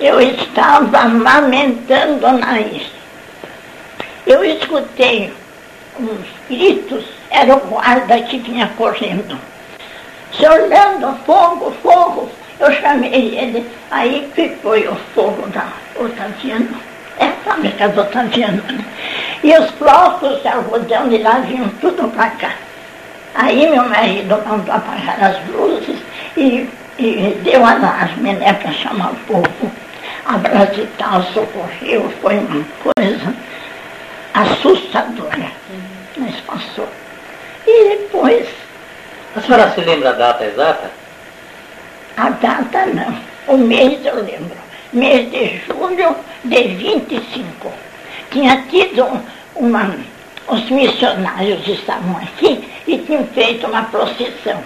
Eu 0.00 0.20
estava 0.20 0.98
amamentando 0.98 2.30
Nair. 2.32 2.86
Eu 4.26 4.44
escutei 4.44 5.32
uns 5.98 6.26
gritos, 6.48 7.04
era 7.30 7.54
o 7.56 7.60
guarda 7.60 8.20
que 8.22 8.38
vinha 8.38 8.70
correndo. 8.76 9.38
Senhor 10.32 10.68
Lando, 10.68 11.16
fogo, 11.24 11.72
fogo, 11.82 12.28
eu 12.58 12.72
chamei 12.72 13.36
ele, 13.38 13.66
aí 13.90 14.30
que 14.34 14.48
foi 14.62 14.86
o 14.88 14.96
fogo 15.14 15.46
da 15.48 15.68
Otaviano, 15.98 16.76
é 17.18 17.26
a 17.26 17.32
fábrica 17.44 17.88
do 17.88 18.00
Otaviano, 18.00 18.62
né? 18.70 18.84
E 19.42 19.56
os 19.56 19.70
de 20.42 20.48
algodão 20.48 21.08
de 21.08 21.18
lá 21.18 21.38
vinham 21.38 21.68
tudo 21.80 22.08
para 22.10 22.30
cá. 22.30 22.54
Aí 23.34 23.70
meu 23.70 23.88
marido 23.88 24.42
mandou 24.46 24.74
apagar 24.74 25.22
as 25.22 25.48
luzes 25.54 25.98
e 26.36 26.68
e 26.98 27.38
deu 27.42 27.64
alarme 27.64 28.32
né, 28.34 28.52
para 28.54 28.72
chamar 28.72 29.12
o 29.12 29.16
povo. 29.26 29.72
A 30.24 30.38
Brasital 30.38 31.22
socorreu, 31.24 32.10
foi 32.20 32.38
uma 32.38 32.64
coisa 32.82 33.34
assustadora. 34.36 35.50
Mas 36.16 36.34
passou. 36.46 36.88
E 37.66 37.96
depois, 37.96 38.46
A 39.34 39.40
senhora 39.40 39.70
se 39.72 39.80
lembra 39.80 40.10
a 40.10 40.12
data 40.12 40.44
exata? 40.44 40.90
a 42.16 42.30
data 42.30 42.86
não, 42.86 43.18
o 43.46 43.58
mês 43.58 44.04
eu 44.06 44.14
lembro, 44.16 44.56
mês 44.92 45.30
de 45.30 45.58
julho 45.66 46.16
de 46.44 46.62
25. 46.62 47.70
Tinha 48.30 48.62
tido 48.70 49.06
uma. 49.54 49.94
Os 50.48 50.70
missionários 50.70 51.66
estavam 51.66 52.16
aqui 52.18 52.66
e 52.86 52.98
tinham 52.98 53.26
feito 53.34 53.66
uma 53.66 53.82
procissão. 53.84 54.62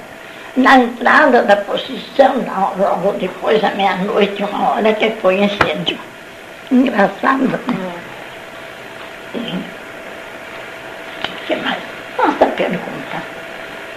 Na 0.56 0.76
entrada 0.78 1.42
da 1.42 1.56
procissão, 1.56 2.44
logo 2.78 3.12
depois 3.14 3.60
da 3.62 3.70
meia-noite, 3.70 4.42
uma 4.44 4.70
hora 4.72 4.92
que 4.92 5.10
foi 5.22 5.36
incêndio. 5.42 5.98
Engraçado, 6.70 7.48
né? 7.48 7.58
O 9.34 9.38
que 11.50 11.56
mais? 11.56 11.78
Nossa 12.16 12.46
pergunta. 12.46 13.22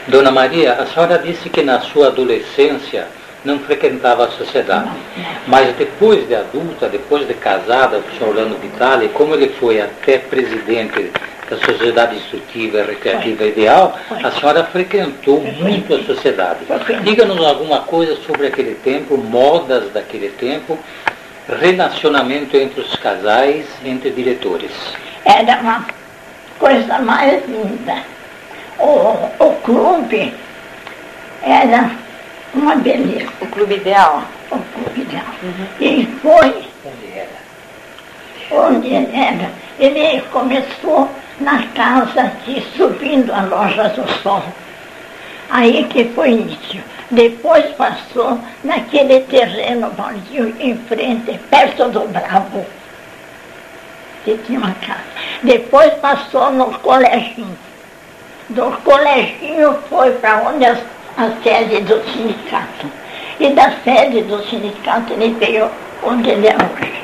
Dona 0.08 0.32
Maria, 0.32 0.74
a 0.74 0.86
senhora 0.88 1.20
disse 1.20 1.50
que 1.50 1.62
na 1.62 1.80
sua 1.82 2.08
adolescência 2.08 3.08
não 3.46 3.60
frequentava 3.60 4.26
a 4.26 4.32
sociedade. 4.32 4.86
Não, 4.86 5.24
não. 5.24 5.30
Mas 5.48 5.76
depois 5.76 6.28
de 6.28 6.34
adulta, 6.34 6.90
depois 6.90 7.28
de 7.28 7.34
casada 7.36 8.00
com 8.00 8.10
o 8.10 8.18
senhor 8.18 8.30
Orlando 8.30 8.58
Vitale, 8.58 9.10
como 9.10 9.36
ele 9.36 9.50
foi 9.60 9.80
até 9.82 10.18
presidente 10.18 11.12
da 11.50 11.58
Sociedade 11.58 12.16
Instrutiva 12.16 12.80
e 12.80 12.84
Recreativa 12.84 13.44
Ideal, 13.44 14.00
Foi. 14.08 14.24
a 14.24 14.32
senhora 14.32 14.64
frequentou 14.64 15.42
Frequentei. 15.42 15.64
muito 15.70 15.94
a 15.94 16.04
sociedade. 16.04 16.60
Diga-nos 17.04 17.46
alguma 17.46 17.82
coisa 17.82 18.16
sobre 18.26 18.48
aquele 18.48 18.76
tempo, 18.76 19.18
modas 19.18 19.92
daquele 19.92 20.30
tempo, 20.30 20.80
relacionamento 21.60 22.56
entre 22.58 22.82
os 22.82 22.96
casais, 22.96 23.66
entre 23.84 24.10
diretores. 24.10 24.72
Era 25.26 25.60
uma 25.60 25.86
coisa 26.60 27.00
mais 27.00 27.44
linda. 27.48 27.98
O, 28.80 29.30
o 29.40 29.56
clube 29.64 30.34
era 31.42 31.92
uma 32.54 32.76
beleza, 32.76 33.30
O 33.42 33.48
clube 33.48 33.76
ideal. 33.76 34.24
o 34.52 34.58
clube 34.60 35.02
dela. 35.06 35.26
E 35.80 36.06
foi 36.22 36.66
Onde 36.86 37.18
era? 37.18 37.30
onde 38.52 38.88
ele 38.88 39.16
era. 39.16 39.52
Ele 39.80 40.22
começou 40.32 41.10
na 41.40 41.64
casa 41.76 42.22
aqui, 42.22 42.64
subindo 42.78 43.34
a 43.34 43.42
loja 43.42 43.90
do 43.90 44.08
sol. 44.22 44.44
Aí 45.50 45.84
que 45.86 46.06
foi 46.16 46.32
início. 46.32 46.84
Depois 47.12 47.66
passou 47.76 48.40
naquele 48.64 49.22
terreno 49.22 49.90
baldio 49.92 50.56
em 50.60 50.76
frente, 50.78 51.40
perto 51.50 51.90
do 51.90 52.08
Bravo, 52.08 52.66
que 54.24 54.38
tinha 54.46 54.60
uma 54.60 54.74
casa. 54.86 55.00
Depois 55.44 55.94
passou 55.96 56.52
no 56.52 56.66
coleginho. 56.80 57.58
Do 58.50 58.72
coleginho 58.84 59.78
foi 59.90 60.12
para 60.12 60.38
onde 60.50 60.66
as- 60.66 60.80
a 61.18 61.30
sede 61.44 61.82
do 61.82 62.04
sindicato. 62.12 62.88
E 63.40 63.50
da 63.50 63.72
sede 63.84 64.22
do 64.24 64.44
sindicato 64.50 65.14
ele 65.14 65.36
veio 65.40 65.70
onde 66.04 66.30
ele 66.30 66.48
é 66.48 66.56
hoje. 66.56 67.04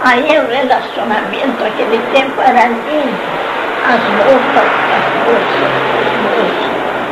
Aí 0.00 0.38
o 0.38 0.46
relacionamento 0.46 1.62
naquele 1.62 1.98
tempo 2.12 2.40
era 2.40 2.66
lindo. 2.68 3.38
As 3.84 4.00
moças, 4.14 4.70
as 4.96 5.06
moças, 5.24 6.68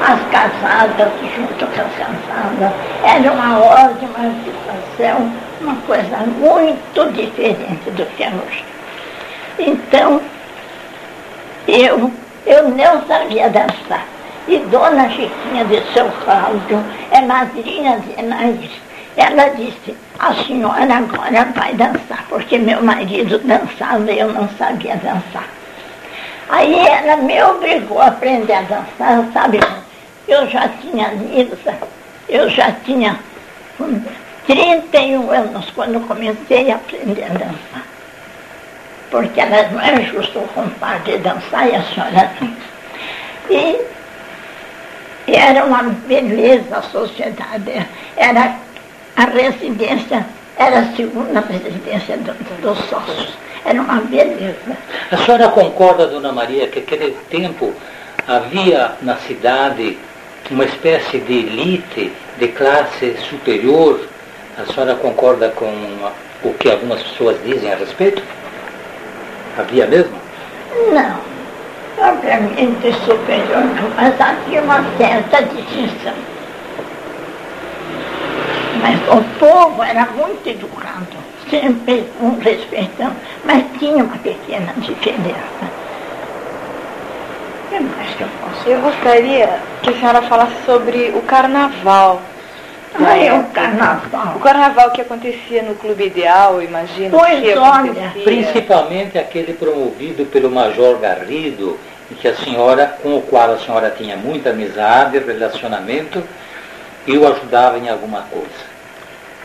as 0.09 0.21
casadas 0.31 1.09
junto 1.35 1.67
com 1.67 1.81
as 1.81 1.95
casadas. 1.95 2.73
Era 3.03 3.33
uma 3.33 3.59
ótima 3.59 4.33
situação, 4.45 5.33
uma 5.61 5.75
coisa 5.87 6.19
muito 6.39 7.13
diferente 7.13 7.91
do 7.91 8.07
que 8.17 8.23
é 8.25 8.29
hoje. 8.29 8.65
Então, 9.59 10.21
eu, 11.67 12.13
eu 12.47 12.69
não 12.69 13.07
sabia 13.07 13.49
dançar. 13.49 14.05
E 14.49 14.59
Dona 14.59 15.11
Chiquinha 15.11 15.65
de 15.65 15.83
São 15.93 16.09
Cláudio 16.25 16.83
é 17.11 17.21
madrinha 17.23 17.99
de 17.99 18.21
Anaís. 18.21 18.71
Ela 19.17 19.49
disse, 19.49 19.97
a 20.19 20.35
senhora 20.35 20.97
agora 20.97 21.47
vai 21.55 21.75
dançar, 21.75 22.25
porque 22.29 22.59
meu 22.59 22.83
marido 22.83 23.39
dançava 23.39 24.13
e 24.13 24.19
eu 24.19 24.33
não 24.33 24.49
sabia 24.51 24.97
dançar. 24.97 25.49
Aí 26.49 26.79
ela 26.79 27.17
me 27.17 27.43
obrigou 27.43 28.01
a 28.01 28.07
aprender 28.07 28.53
a 28.53 28.63
dançar, 28.63 29.25
sabe? 29.33 29.59
Eu 30.29 30.49
já 30.49 30.69
tinha 30.69 31.09
Nilza, 31.09 31.75
eu 32.29 32.49
já 32.51 32.71
tinha 32.85 33.19
hum, 33.81 34.01
31 34.47 35.31
anos 35.31 35.71
quando 35.75 36.07
comecei 36.07 36.71
a 36.71 36.77
aprender 36.77 37.25
a 37.25 37.29
dançar. 37.29 37.96
Porque 39.17 39.41
ela 39.41 39.67
não 39.71 39.81
é 39.81 40.03
justo 40.03 40.39
o 40.41 40.49
compadre 40.49 41.17
dançar 41.17 41.67
e 41.71 41.75
a 41.75 41.83
senhora. 41.85 42.31
E 43.49 43.81
era 45.27 45.65
uma 45.65 45.85
beleza 46.07 46.77
a 46.77 46.83
sociedade. 46.83 47.87
Era 48.15 48.57
a 49.17 49.25
residência, 49.25 50.27
era 50.59 50.81
a 50.81 50.85
segunda 50.95 51.41
residência 51.41 52.19
do- 52.19 52.61
dos 52.61 52.79
sócios. 52.91 53.31
Era 53.65 53.81
uma 53.81 54.03
beleza. 54.03 54.77
A 55.11 55.17
senhora 55.17 55.49
concorda, 55.49 56.07
Dona 56.09 56.31
Maria, 56.31 56.69
que 56.69 56.81
naquele 56.81 57.17
tempo 57.31 57.73
havia 58.29 58.93
na 59.01 59.17
cidade 59.17 59.97
uma 60.51 60.65
espécie 60.65 61.21
de 61.21 61.33
elite, 61.39 62.13
de 62.39 62.49
classe 62.49 63.17
superior? 63.31 63.99
A 64.59 64.71
senhora 64.71 64.95
concorda 64.97 65.49
com 65.57 65.67
o 66.45 66.53
que 66.53 66.71
algumas 66.71 67.03
pessoas 67.03 67.39
dizem 67.43 67.73
a 67.73 67.77
respeito? 67.77 68.23
Havia 69.59 69.87
mesmo? 69.87 70.15
Não, 70.93 71.19
obviamente 71.99 72.93
superior 73.05 73.65
não, 73.65 73.91
mas 73.97 74.21
havia 74.21 74.61
uma 74.63 74.85
certa 74.99 75.43
distinção. 75.45 76.13
Mas 78.83 79.01
o 79.09 79.23
povo 79.39 79.83
era 79.83 80.07
muito 80.15 80.47
educado, 80.47 81.17
sempre 81.49 82.07
um 82.21 82.39
respeitando, 82.39 83.17
mas 83.45 83.65
tinha 83.79 84.05
uma 84.05 84.19
pequena 84.19 84.75
diferença. 84.77 85.87
O 87.65 87.69
que 87.71 87.81
mais 87.81 88.15
que 88.15 88.23
eu 88.23 88.29
posso 88.43 88.69
Eu 88.69 88.81
gostaria 88.81 89.59
que 89.83 89.91
a 89.91 89.93
senhora 89.95 90.23
falasse 90.23 90.55
sobre 90.67 91.13
o 91.15 91.23
carnaval. 91.23 92.21
Ah, 92.99 93.17
é 93.19 93.33
o 93.33 93.41
O 93.41 93.45
carnaval. 93.51 94.39
carnaval 94.41 94.91
que 94.91 95.01
acontecia 95.03 95.63
no 95.63 95.75
Clube 95.75 96.07
Ideal, 96.07 96.63
imagino 96.63 97.11
Pois 97.19 97.41
que 97.41 97.57
olha. 97.57 98.13
Principalmente 98.25 99.19
aquele 99.19 99.53
promovido 99.53 100.25
pelo 100.27 100.51
Major 100.51 100.99
Garrido, 100.99 101.79
em 102.11 102.15
que 102.15 102.29
a 102.29 102.35
senhora, 102.37 102.97
com 103.03 103.17
o 103.17 103.23
qual 103.23 103.53
a 103.53 103.59
senhora 103.59 103.91
tinha 103.97 104.17
muita 104.17 104.51
amizade, 104.51 105.19
relacionamento, 105.19 106.23
e 107.07 107.17
o 107.17 107.27
ajudava 107.29 107.79
em 107.79 107.89
alguma 107.89 108.23
coisa. 108.23 108.77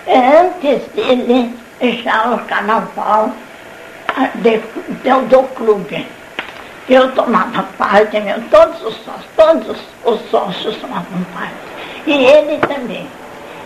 Antes 0.08 0.82
dele, 0.94 1.56
já 2.04 2.32
o 2.34 2.40
carnaval 2.46 3.32
ah, 4.08 4.30
de- 4.36 4.58
do, 5.04 5.22
do 5.28 5.44
clube. 5.56 6.08
Eu 6.90 7.12
tomava 7.14 7.64
parte, 7.78 8.20
meu, 8.20 8.42
todos 8.50 8.82
os 8.82 8.96
sócios, 9.06 9.26
todos 9.36 9.78
os 10.04 10.20
sócios 10.30 10.76
tomavam 10.78 11.24
parte. 11.34 11.54
E 12.08 12.26
ele 12.26 12.58
também. 12.58 13.08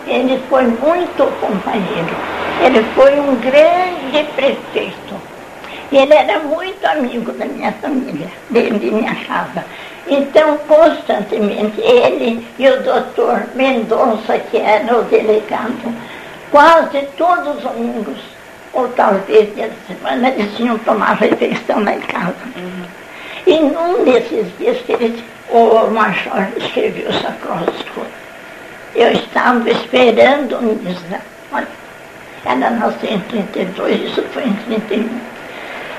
Ele 0.08 0.42
foi 0.50 0.64
muito 0.64 1.40
companheiro. 1.40 2.16
Ele 2.64 2.84
foi 2.96 3.20
um 3.20 3.36
grande 3.36 4.24
prefeito. 4.36 5.16
Ele 5.92 6.14
era 6.14 6.40
muito 6.40 6.86
amigo 6.86 7.32
da 7.34 7.46
minha 7.46 7.72
família, 7.74 8.28
de, 8.50 8.70
de 8.72 8.92
minha 8.92 9.16
casa. 9.16 9.64
Então, 10.08 10.58
constantemente, 10.68 11.82
ele 11.82 12.46
e 12.60 12.68
o 12.68 12.84
doutor 12.84 13.48
Mendonça, 13.56 14.38
que 14.38 14.58
era 14.58 14.98
o 14.98 15.04
delegado, 15.04 15.96
quase 16.52 17.02
todos 17.18 17.56
os 17.56 17.64
domingos, 17.64 18.18
ou 18.74 18.88
talvez 18.90 19.54
dia 19.56 19.70
de 19.70 19.96
semana, 19.96 20.30
eles 20.30 20.56
tinham 20.56 20.78
tomado 20.80 21.20
refeição 21.20 21.84
lá 21.84 21.96
em 21.96 22.02
casa. 22.02 22.36
E 23.48 23.60
num 23.60 24.04
desses 24.04 24.46
dias 24.58 24.78
que 24.86 24.92
ele, 24.94 25.24
o 25.50 25.88
major 25.92 26.48
escreveu 26.58 27.10
essa 27.10 27.30
acróstico, 27.30 28.02
eu 28.96 29.12
estava 29.12 29.70
esperando 29.70 30.62
Nisa. 30.62 31.22
Olha, 31.52 31.68
ela 32.46 32.70
nasceu 32.70 33.10
em 33.10 33.20
32, 33.20 34.02
isso 34.02 34.24
foi 34.34 34.44
em 34.44 34.54
31. 34.54 35.10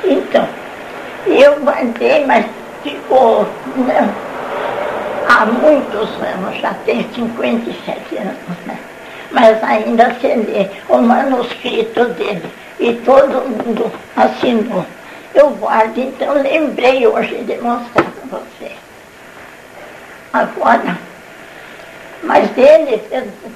Então, 0.04 0.48
eu 1.26 1.60
guardei, 1.60 2.24
mas 2.24 2.46
ficou 2.82 3.46
né, 3.76 4.08
há 5.28 5.46
muitos 5.46 6.08
anos, 6.22 6.60
já 6.60 6.72
tem 6.84 7.06
57 7.14 8.16
anos, 8.16 8.66
né? 8.66 8.78
Mas 9.32 9.62
ainda 9.62 10.14
se 10.20 10.28
lê 10.28 10.68
o 10.88 10.98
manuscrito 10.98 12.04
dele 12.10 12.48
e 12.78 12.92
todo 13.04 13.48
mundo 13.48 13.92
assinou. 14.16 14.86
Eu 15.34 15.50
guardo, 15.50 15.98
então 15.98 16.32
lembrei 16.34 17.06
hoje 17.06 17.36
de 17.44 17.58
mostrar 17.58 18.04
para 18.04 18.38
você. 18.38 18.72
Agora, 20.32 20.96
Mas 22.22 22.48
ele 22.56 22.98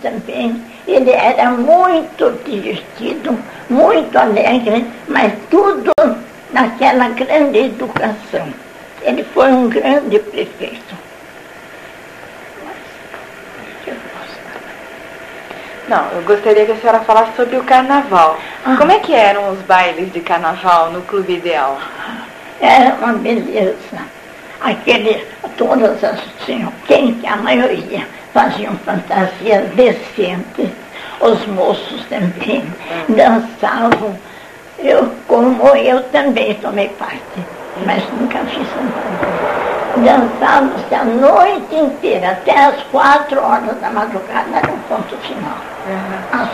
também, 0.02 0.62
ele 0.86 1.10
era 1.10 1.50
muito 1.50 2.30
divertido, 2.44 3.38
muito 3.68 4.16
alegre, 4.18 4.86
mas 5.08 5.32
tudo 5.50 5.92
naquela 6.52 7.08
grande 7.08 7.58
educação. 7.58 8.52
Ele 9.02 9.24
foi 9.24 9.50
um 9.50 9.68
grande 9.68 10.18
prefeito. 10.18 11.10
Não, 15.88 16.08
eu 16.12 16.22
gostaria 16.22 16.66
que 16.66 16.70
a 16.70 16.76
senhora 16.76 17.00
falasse 17.00 17.34
sobre 17.34 17.56
o 17.56 17.64
carnaval. 17.64 18.38
Ah. 18.64 18.76
Como 18.76 18.92
é 18.92 19.00
que 19.00 19.12
eram 19.12 19.50
os 19.50 19.58
bailes 19.62 20.12
de 20.12 20.20
carnaval 20.20 20.92
no 20.92 21.02
Clube 21.02 21.34
Ideal? 21.34 21.80
Era 22.60 22.94
uma 22.94 23.14
beleza. 23.14 23.98
Aquele, 24.60 25.26
todas 25.56 26.04
as, 26.04 26.20
assim, 26.42 26.68
quem 26.86 27.14
que 27.14 27.26
a 27.26 27.36
maioria 27.36 28.06
faziam 28.32 28.74
fantasias 28.78 29.68
decentes, 29.74 30.70
os 31.20 31.46
moços 31.46 32.04
também 32.06 32.64
hum. 33.08 33.14
dançavam. 33.14 34.18
Eu, 34.78 35.12
como 35.28 35.68
eu 35.76 36.02
também 36.04 36.54
tomei 36.54 36.88
parte, 36.90 37.44
mas 37.84 38.02
nunca 38.18 38.38
fiz 38.46 38.66
fantasia 38.68 39.50
dançávamos 39.96 40.92
a 40.92 41.04
noite 41.04 41.74
inteira, 41.74 42.30
até 42.30 42.56
as 42.58 42.82
quatro 42.84 43.40
horas 43.40 43.78
da 43.80 43.90
madrugada, 43.90 44.56
era 44.56 44.72
o 44.72 44.78
ponto 44.88 45.16
final. 45.18 45.58
As, 46.32 46.48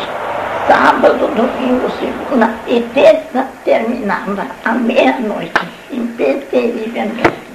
sábado, 0.66 1.28
domingo, 1.34 1.90
segunda 1.98 2.50
e 2.66 2.80
terça 2.94 3.46
terminava 3.64 4.46
à 4.64 4.72
meia-noite, 4.72 5.52
imperterivelmente. 5.90 7.46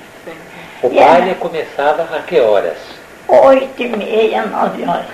O 0.84 0.88
e 0.88 0.96
baile 0.96 1.36
começava 1.36 2.04
a 2.16 2.22
que 2.22 2.40
horas? 2.40 3.01
Oito 3.32 3.82
e 3.82 3.88
meia, 3.88 4.46
nove 4.46 4.84
horas. 4.84 5.06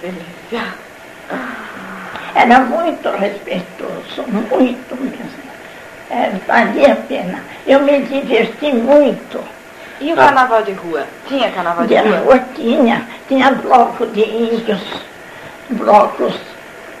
Delícia. 0.00 0.74
Era 2.34 2.60
muito 2.60 3.08
respeitoso, 3.10 4.22
muito 4.28 4.96
mesmo 4.96 5.42
é, 6.12 6.30
valia 6.46 6.92
a 6.92 6.96
pena. 6.96 7.42
Eu 7.66 7.80
me 7.80 8.00
diverti 8.02 8.72
muito. 8.72 9.40
E 10.00 10.12
o 10.12 10.16
carnaval 10.16 10.62
de 10.62 10.72
rua? 10.72 11.06
Tinha 11.26 11.50
carnaval 11.50 11.86
de, 11.86 11.94
de 11.94 12.08
rua? 12.08 12.18
rua? 12.18 12.38
Tinha. 12.54 13.06
Tinha 13.28 13.50
bloco 13.52 14.06
de 14.06 14.20
índios, 14.20 14.82
blocos 15.70 16.34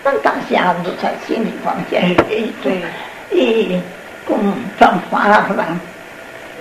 fantasiados 0.02 0.94
assim, 1.04 1.44
de 1.44 1.52
qualquer 1.58 2.16
jeito. 2.28 2.62
Sim. 2.62 2.84
E 3.32 3.82
com 4.26 4.38
fanfarra. 4.78 5.76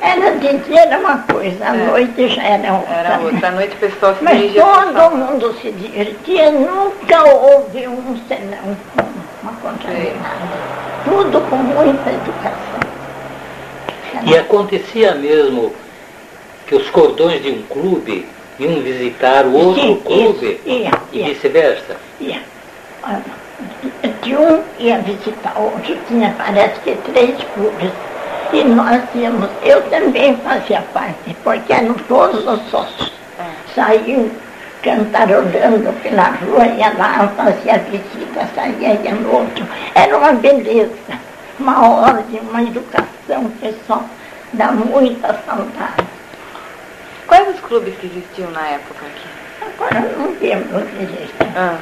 Era 0.01 0.31
de 0.31 0.57
dia 0.57 0.81
era 0.81 0.97
uma 0.97 1.19
coisa, 1.19 1.63
à 1.63 1.75
é. 1.75 1.85
noite 1.85 2.27
já 2.29 2.43
era 2.43 2.73
outra. 2.73 2.93
Era 2.93 3.19
outra, 3.19 3.47
à 3.47 3.51
noite 3.51 3.75
o 3.75 3.79
pessoal 3.79 4.15
se 4.15 4.23
Mas 4.23 4.53
todo 4.53 5.15
mundo 5.15 5.55
se 5.61 5.71
divertia, 5.71 6.51
nunca 6.51 7.23
houve 7.23 7.87
um 7.87 8.19
senão, 8.27 8.77
uma 9.43 9.53
contaminação 9.53 10.81
tudo 11.03 11.41
com 11.49 11.55
muita 11.57 12.09
educação. 12.09 12.79
E 14.23 14.37
acontecia 14.37 15.15
mesmo 15.15 15.73
que 16.67 16.75
os 16.75 16.89
cordões 16.89 17.41
de 17.41 17.49
um 17.49 17.61
clube 17.63 18.27
iam 18.59 18.81
visitar 18.81 19.45
o 19.45 19.53
outro 19.53 19.81
Sim, 19.81 20.01
clube 20.05 20.59
isso, 20.65 20.69
ia, 20.69 20.91
e 21.11 21.23
vice-versa? 21.23 21.97
Ia. 22.19 22.41
De 24.21 24.35
um 24.35 24.63
ia 24.79 24.99
visitar 24.99 25.53
o 25.57 25.63
outro, 25.63 25.97
tinha 26.07 26.35
parece 26.37 26.79
que 26.81 26.95
três 27.11 27.35
clubes. 27.53 27.91
E 28.53 28.63
nós 28.65 29.01
íamos, 29.15 29.49
eu 29.63 29.81
também 29.89 30.35
fazia 30.37 30.81
parte, 30.93 31.35
porque 31.43 31.71
eram 31.71 31.93
todos 31.93 32.45
os 32.45 32.69
sócios. 32.69 33.11
É. 33.39 33.45
Saíam 33.73 34.29
cantarolando 34.83 35.93
pela 36.01 36.31
rua, 36.31 36.65
ia 36.65 36.91
lá, 36.97 37.31
fazia 37.37 37.77
visita, 37.77 38.45
saía, 38.53 38.93
ia 38.95 39.15
no 39.15 39.31
outro. 39.31 39.65
Era 39.95 40.17
uma 40.17 40.33
beleza, 40.33 40.91
uma 41.59 41.87
ordem, 41.87 42.41
uma 42.41 42.61
educação 42.61 43.51
que 43.61 43.73
só 43.87 44.03
dá 44.53 44.71
muita 44.71 45.39
saudade. 45.45 46.05
Quais 47.27 47.47
os 47.55 47.59
clubes 47.61 47.95
que 47.99 48.07
existiam 48.07 48.51
na 48.51 48.67
época 48.67 49.05
aqui? 49.05 49.29
Agora 49.61 50.01
não 50.17 50.35
lembro 50.41 50.85
direito. 50.97 51.47
Ah. 51.55 51.77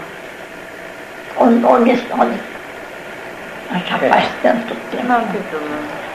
O 1.38 1.45
nome 1.45 1.97
só 2.08 2.17
já 3.77 4.05
é. 4.05 4.10
faz 4.10 4.29
tanto 4.43 4.75
tempo. 4.91 5.08
Não 5.08 5.21
tem 5.27 5.41
problema. 5.41 6.09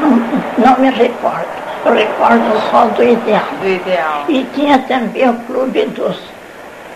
Não, 0.00 0.64
não 0.64 0.80
me 0.80 0.90
recordo 0.90 1.68
eu 1.84 1.94
recordo 1.94 2.70
só 2.70 2.86
do 2.86 3.02
ideal. 3.02 3.46
Do 3.60 3.68
ideal. 3.68 4.24
E 4.28 4.44
tinha 4.54 4.78
também 4.80 5.28
o 5.28 5.34
clube 5.46 5.86
dos, 5.86 6.16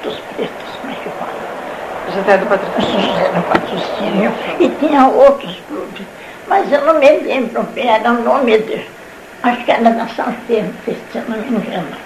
dos 0.03 0.19
pretos, 0.35 0.77
como 0.81 0.93
é 0.93 0.97
que 0.97 1.09
fala? 1.11 1.33
José 2.15 2.39
do 2.39 2.47
Patrocínio. 2.47 3.01
José 3.01 3.29
do 3.29 3.43
Patrocínio. 3.43 4.33
E 4.61 4.69
tinha 4.81 5.07
outros 5.07 5.57
clubes. 5.69 6.07
Mas 6.49 6.71
eu 6.71 6.85
não 6.85 6.99
me 6.99 7.09
lembro 7.09 7.63
bem, 7.75 7.89
era 7.89 8.11
o 8.11 8.23
nome 8.23 8.59
de. 8.59 8.85
Acho 9.43 9.65
que 9.65 9.71
era 9.73 9.91
da 9.91 10.07
Santense, 10.09 10.73
se 10.87 11.19
eu 11.19 11.23
não 11.29 11.39
me 11.39 11.49
engano. 11.49 11.97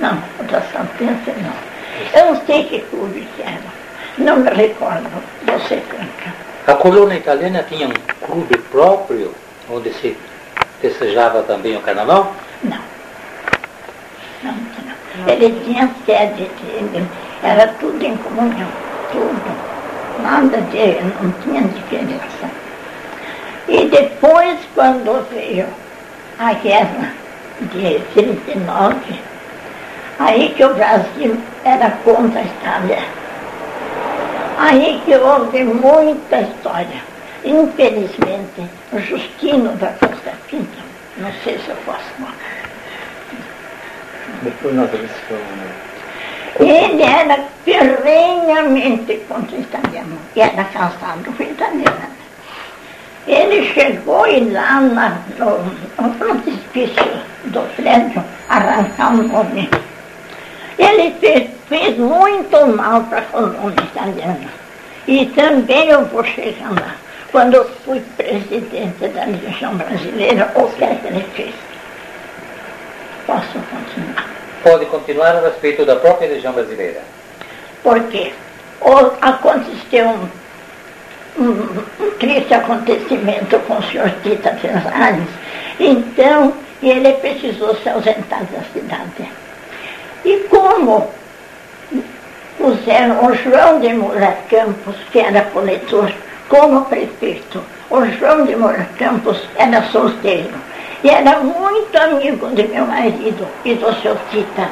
Não, 0.00 0.18
da 0.50 0.60
Santense 0.60 1.32
não. 1.40 2.20
Eu 2.20 2.34
não 2.34 2.46
sei 2.46 2.64
que 2.64 2.80
clube 2.80 3.26
que 3.36 3.42
era. 3.42 3.74
Não 4.18 4.36
me 4.38 4.50
recordo. 4.50 5.08
Você 5.46 5.76
canta. 5.88 6.34
A 6.66 6.74
colônia 6.74 7.16
italiana 7.16 7.64
tinha 7.68 7.88
um 7.88 8.26
clube 8.26 8.58
próprio, 8.70 9.34
onde 9.70 9.92
se 9.92 10.16
festejava 10.88 11.42
também 11.44 11.76
o 11.76 11.80
carnaval? 11.80 12.34
Não. 12.62 12.78
Não, 14.42 14.52
não. 14.52 15.28
Ele 15.32 15.58
tinha 15.64 15.90
sede, 16.04 16.50
era 17.42 17.68
tudo 17.80 18.04
em 18.04 18.16
comunhão, 18.18 18.68
tudo. 19.10 19.64
Nada 20.22 20.58
de, 20.58 21.00
não 21.22 21.32
tinha 21.42 21.62
diferença. 21.62 22.50
E 23.66 23.88
depois, 23.88 24.58
quando 24.74 25.26
veio 25.30 25.66
a 26.38 26.52
guerra 26.52 27.12
de 27.60 28.00
39, 28.12 28.96
aí 30.18 30.52
que 30.54 30.64
o 30.64 30.74
Brasil 30.74 31.38
era 31.64 31.90
contra 32.04 32.40
a 32.40 32.44
Itália. 32.44 32.98
Aí 34.58 35.00
que 35.04 35.16
houve 35.16 35.64
muita 35.64 36.40
história 36.40 37.13
Infelizmente, 37.44 38.66
o 38.90 38.98
Justino 38.98 39.76
da 39.76 39.88
Costa 39.88 40.32
Pinto, 40.48 40.78
não 41.18 41.30
sei 41.44 41.58
se 41.58 41.68
eu 41.68 41.76
posso 41.84 42.00
falar. 42.18 42.34
Depois 44.42 44.74
nós 44.74 44.90
vamos 44.90 45.10
Ele 46.58 47.02
era 47.02 47.44
ferrenhamente 47.62 49.20
contra 49.28 49.56
o 49.56 49.60
italiano, 49.60 50.18
e 50.34 50.40
era 50.40 50.64
casado 50.64 51.36
com 51.36 51.42
italiana. 51.42 52.08
Ele 53.26 53.70
chegou 53.74 54.26
e 54.26 54.40
lá 54.50 54.80
na, 54.80 55.18
no, 55.38 55.58
no 56.02 56.14
frontispício 56.14 57.20
do 57.44 57.60
prédio 57.76 58.24
arrancar 58.48 59.12
um 59.12 59.28
nome. 59.28 59.68
Ele 60.78 61.14
fez, 61.20 61.50
fez 61.68 61.98
muito 61.98 62.66
mal 62.68 63.02
para 63.04 63.18
a 63.18 63.22
colônia 63.22 63.82
italiana. 63.82 64.48
E 65.06 65.26
também 65.26 65.88
eu 65.88 66.06
vou 66.06 66.24
chegar 66.24 66.70
lá 66.70 67.03
quando 67.34 67.54
eu 67.54 67.68
fui 67.84 68.00
presidente 68.16 69.08
da 69.08 69.24
Legião 69.24 69.74
Brasileira, 69.74 70.52
o 70.54 70.68
que 70.68 70.84
é 70.84 70.94
que 70.94 71.08
ele 71.08 71.26
fez? 71.34 71.52
Posso 73.26 73.58
continuar? 73.58 74.30
Pode 74.62 74.86
continuar 74.86 75.34
a 75.34 75.40
respeito 75.40 75.84
da 75.84 75.96
própria 75.96 76.28
Legião 76.28 76.52
Brasileira. 76.52 77.00
Porque 77.82 78.32
aconteceu 79.20 80.06
um, 80.10 80.28
um, 81.42 82.04
um, 82.04 82.10
triste 82.20 82.54
acontecimento 82.54 83.58
com 83.66 83.78
o 83.78 83.82
senhor 83.82 84.12
Tita 84.22 84.56
Pesares, 84.62 85.28
então 85.80 86.54
ele 86.80 87.14
precisou 87.14 87.74
se 87.74 87.88
ausentar 87.88 88.44
da 88.44 88.62
cidade. 88.72 89.28
E 90.24 90.36
como 90.48 91.10
puseram 92.58 93.26
o 93.26 93.34
João 93.34 93.80
de 93.80 93.92
Moura 93.92 94.38
Campos, 94.48 94.94
que 95.10 95.18
era 95.18 95.42
coletor, 95.46 96.12
como 96.48 96.84
prefeito. 96.86 97.62
O 97.90 98.04
João 98.06 98.44
de 98.46 98.56
Moura 98.56 98.88
Campos 98.98 99.40
era 99.56 99.82
solteiro 99.84 100.54
e 101.02 101.08
era 101.08 101.40
muito 101.40 101.96
amigo 101.96 102.48
de 102.54 102.66
meu 102.68 102.86
marido 102.86 103.46
e 103.64 103.74
do 103.74 103.92
seu 104.00 104.16
Tita. 104.30 104.68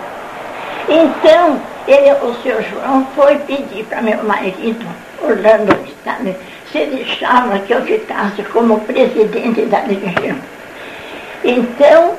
Então, 0.89 1.61
ele, 1.87 2.13
o 2.23 2.35
seu 2.43 2.63
João 2.63 3.07
foi 3.15 3.37
pedir 3.39 3.85
para 3.85 4.03
meu 4.03 4.23
marido, 4.25 4.85
Orlando 5.23 5.77
Vitale, 5.83 6.37
se 6.73 6.87
deixava 6.87 7.59
que 7.61 7.73
eu 7.73 7.83
ficasse 7.83 8.43
como 8.45 8.81
presidente 8.81 9.63
da 9.67 9.79
região. 9.79 10.37
Então, 11.45 12.15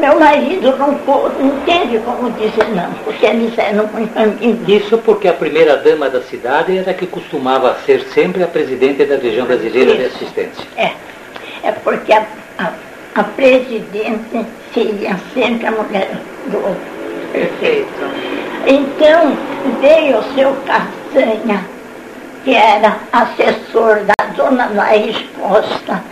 meu 0.00 0.18
marido 0.18 0.76
não, 0.78 0.92
não 0.92 1.60
teve 1.66 1.98
como 2.00 2.30
dizer 2.30 2.68
não, 2.74 2.90
porque 3.04 3.26
eles 3.26 3.56
eram 3.58 3.86
muito 3.88 4.18
amigos. 4.18 4.68
Isso 4.68 4.98
porque 4.98 5.28
a 5.28 5.34
primeira 5.34 5.76
dama 5.76 6.08
da 6.08 6.22
cidade 6.22 6.76
era 6.76 6.94
que 6.94 7.06
costumava 7.06 7.76
ser 7.84 8.00
sempre 8.14 8.42
a 8.42 8.46
presidente 8.46 9.04
da 9.04 9.16
região 9.16 9.46
brasileira 9.46 9.90
Isso. 9.92 9.98
de 9.98 10.06
assistência. 10.06 10.66
É, 10.76 10.92
é 11.62 11.72
porque 11.72 12.12
a, 12.12 12.26
a, 12.58 12.72
a 13.14 13.24
presidente 13.24 14.46
seria 14.72 15.16
sempre 15.34 15.66
a 15.66 15.70
mulher 15.70 16.10
do 16.46 16.56
outro. 16.56 17.00
Perfeito. 17.32 17.88
Então 18.66 19.36
veio 19.80 20.18
o 20.18 20.34
seu 20.34 20.54
Castanha, 20.66 21.64
que 22.44 22.54
era 22.54 22.96
assessor 23.12 24.00
da 24.04 24.26
dona 24.34 24.70
Laís 24.74 25.16
Costa. 25.38 26.02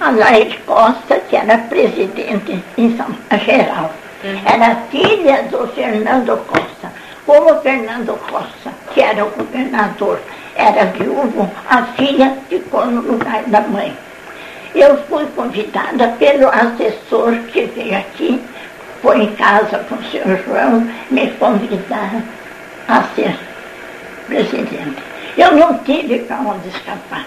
A 0.00 0.10
Laís 0.10 0.54
Costa, 0.64 1.18
que 1.28 1.36
era 1.36 1.58
presidente 1.58 2.62
em 2.76 2.96
São 2.96 3.08
Geral. 3.44 3.90
Era 4.44 4.76
filha 4.90 5.42
do 5.44 5.66
Fernando 5.68 6.36
Costa. 6.46 6.92
Como 7.26 7.52
o 7.52 7.60
Fernando 7.60 8.18
Costa, 8.30 8.70
que 8.94 9.00
era 9.00 9.24
o 9.24 9.30
governador, 9.30 10.20
era 10.54 10.86
viúvo, 10.86 11.50
a 11.68 11.82
filha 11.82 12.36
ficou 12.48 12.86
no 12.86 13.00
lugar 13.00 13.42
da 13.44 13.60
mãe. 13.60 13.96
Eu 14.74 14.96
fui 15.04 15.26
convidada 15.34 16.08
pelo 16.18 16.48
assessor 16.48 17.36
que 17.52 17.66
veio 17.66 17.98
aqui, 17.98 18.40
foi 19.02 19.22
em 19.22 19.34
casa 19.34 19.78
com 19.88 19.96
o 19.96 20.04
senhor 20.04 20.38
João, 20.46 20.88
me 21.10 21.28
convidar 21.32 22.22
a 22.86 23.02
ser 23.14 23.36
presidente. 24.26 25.02
Eu 25.36 25.52
não 25.52 25.78
tive 25.78 26.20
para 26.20 26.40
onde 26.40 26.68
escapar. 26.68 27.26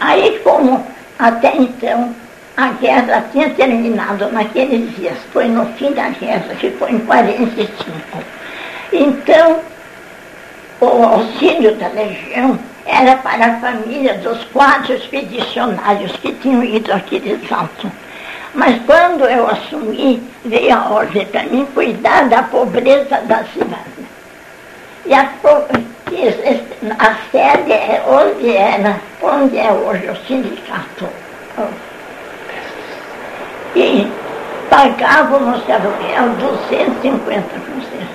Aí, 0.00 0.40
como 0.42 0.84
até 1.18 1.56
então 1.56 2.14
a 2.56 2.68
guerra 2.68 3.24
tinha 3.32 3.50
terminado 3.50 4.30
naqueles 4.30 4.94
dias, 4.96 5.16
foi 5.32 5.46
no 5.46 5.66
fim 5.74 5.92
da 5.92 6.08
guerra, 6.10 6.54
que 6.58 6.70
foi 6.72 6.92
em 6.92 6.98
45. 7.00 7.68
Então, 8.92 9.60
o 10.80 10.86
auxílio 10.86 11.74
da 11.76 11.88
Legião 11.88 12.58
era 12.84 13.16
para 13.16 13.46
a 13.46 13.60
família 13.60 14.14
dos 14.18 14.44
quatro 14.52 14.94
expedicionários 14.94 16.12
que 16.16 16.32
tinham 16.34 16.62
ido 16.62 16.92
aqui 16.92 17.20
de 17.20 17.38
Salto. 17.48 17.90
Mas 18.54 18.82
quando 18.84 19.24
eu 19.24 19.48
assumi, 19.48 20.22
veio 20.44 20.76
a 20.76 20.90
ordem 20.90 21.24
para 21.26 21.44
mim 21.44 21.66
cuidar 21.72 22.28
da 22.28 22.42
pobreza 22.42 23.18
da 23.22 23.44
cidade. 23.44 23.82
E 25.06 25.14
a, 25.14 25.30
a 26.98 27.16
sede 27.30 27.72
é 27.72 28.02
onde 28.06 28.56
era, 28.56 29.00
onde 29.20 29.58
é 29.58 29.72
hoje 29.72 30.08
o 30.08 30.16
sindicato. 30.26 31.08
E 33.74 34.06
pagávamos 34.70 35.62
aluguel 35.68 36.28
250 36.38 37.48
cruzeiros. 37.48 38.08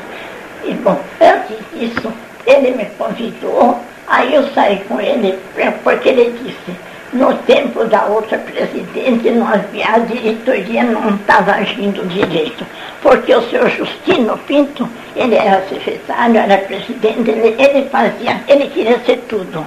E 0.63 0.73
bom, 0.75 0.99
antes 1.19 1.57
disso, 1.73 2.13
ele 2.45 2.71
me 2.71 2.85
convidou, 2.97 3.77
aí 4.07 4.33
eu 4.33 4.47
saí 4.53 4.83
com 4.87 5.01
ele, 5.01 5.37
porque 5.83 6.09
ele 6.09 6.31
disse, 6.43 6.79
no 7.13 7.33
tempo 7.39 7.85
da 7.85 8.05
outra 8.05 8.37
presidente, 8.37 9.29
nós 9.31 9.61
a 9.85 9.99
diretoria 9.99 10.83
não 10.83 11.15
estava 11.15 11.53
agindo 11.53 12.05
direito, 12.07 12.65
porque 13.01 13.33
o 13.33 13.49
senhor 13.49 13.69
Justino 13.69 14.37
Pinto, 14.39 14.87
ele 15.15 15.35
era 15.35 15.65
secretário, 15.69 16.37
era 16.37 16.57
presidente, 16.57 17.29
ele, 17.29 17.55
ele 17.61 17.87
fazia, 17.89 18.41
ele 18.47 18.67
queria 18.67 18.99
ser 18.99 19.17
tudo. 19.29 19.65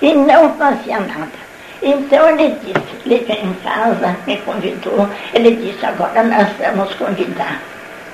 E 0.00 0.14
não 0.14 0.54
fazia 0.54 1.00
nada. 1.00 1.44
Então 1.82 2.30
ele 2.30 2.56
disse, 2.64 2.96
ele 3.04 3.24
veio 3.26 3.46
em 3.46 3.54
casa, 3.54 4.16
me 4.26 4.36
convidou, 4.38 5.08
ele 5.34 5.56
disse, 5.56 5.84
agora 5.84 6.22
nós 6.22 6.48
vamos 6.58 6.94
convidar. 6.94 7.60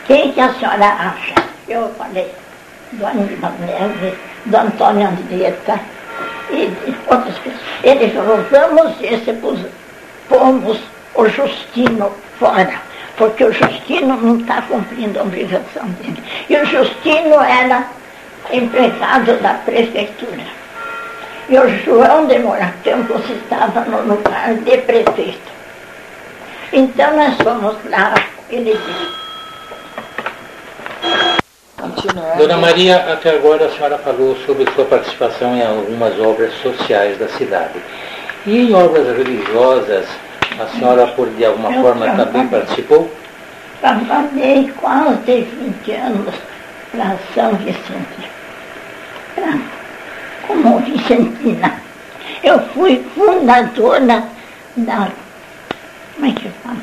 Quem 0.06 0.32
que 0.32 0.40
a 0.40 0.52
senhora 0.54 0.86
acha? 0.86 1.34
Eu 1.68 1.92
falei, 1.96 2.32
do 2.92 3.06
Aníbal 3.06 3.52
Neves, 3.60 4.18
do 4.46 4.56
Antônio 4.56 5.08
Andretta 5.08 5.78
e 6.50 6.94
outras 7.06 7.38
pessoas. 7.38 7.60
Ele 7.82 8.10
falou, 8.10 8.44
vamos 8.50 8.96
ver 8.98 9.20
se 9.20 9.32
pomos 10.28 10.80
o 11.14 11.28
Justino 11.28 12.12
fora, 12.38 12.74
porque 13.16 13.44
o 13.44 13.52
Justino 13.52 14.16
não 14.16 14.38
está 14.38 14.62
cumprindo 14.62 15.18
a 15.18 15.22
obrigação 15.22 15.86
dele. 16.00 16.22
E 16.48 16.56
o 16.56 16.64
Justino 16.64 17.40
era 17.40 17.84
empregado 18.52 19.40
da 19.40 19.54
prefeitura. 19.54 20.60
E 21.48 21.58
o 21.58 21.68
João 21.84 22.26
de 22.26 22.38
Moracampos 22.38 23.28
estava 23.28 23.80
no 23.80 24.02
lugar 24.02 24.54
de 24.54 24.78
prefeito. 24.78 25.50
Então 26.72 27.16
nós 27.16 27.34
fomos 27.42 27.76
lá, 27.90 28.14
ele 28.48 28.72
disse. 28.72 29.20
Dona 32.36 32.56
Maria, 32.58 33.12
até 33.12 33.30
agora 33.30 33.66
a 33.66 33.70
senhora 33.70 33.98
falou 33.98 34.36
sobre 34.44 34.70
sua 34.72 34.84
participação 34.84 35.56
em 35.56 35.62
algumas 35.62 36.18
obras 36.20 36.52
sociais 36.62 37.18
da 37.18 37.28
cidade. 37.28 37.80
E 38.46 38.70
em 38.70 38.74
obras 38.74 39.16
religiosas, 39.16 40.06
a 40.58 40.66
senhora, 40.68 41.06
por 41.08 41.28
de 41.30 41.44
alguma 41.44 41.72
Eu 41.72 41.82
forma, 41.82 42.06
também 42.10 42.46
participou? 42.48 43.10
Trabalhei 43.80 44.70
quase 44.76 45.48
20 45.86 45.92
anos 45.92 46.34
para 46.92 47.16
São 47.34 47.54
Vicente, 47.54 48.30
pra, 49.34 49.58
como 50.46 50.78
Vicentina. 50.80 51.80
Eu 52.42 52.60
fui 52.74 53.04
fundadora 53.14 54.24
da, 54.76 55.08
como 56.14 56.26
é 56.26 56.32
que 56.32 56.48
fala? 56.62 56.76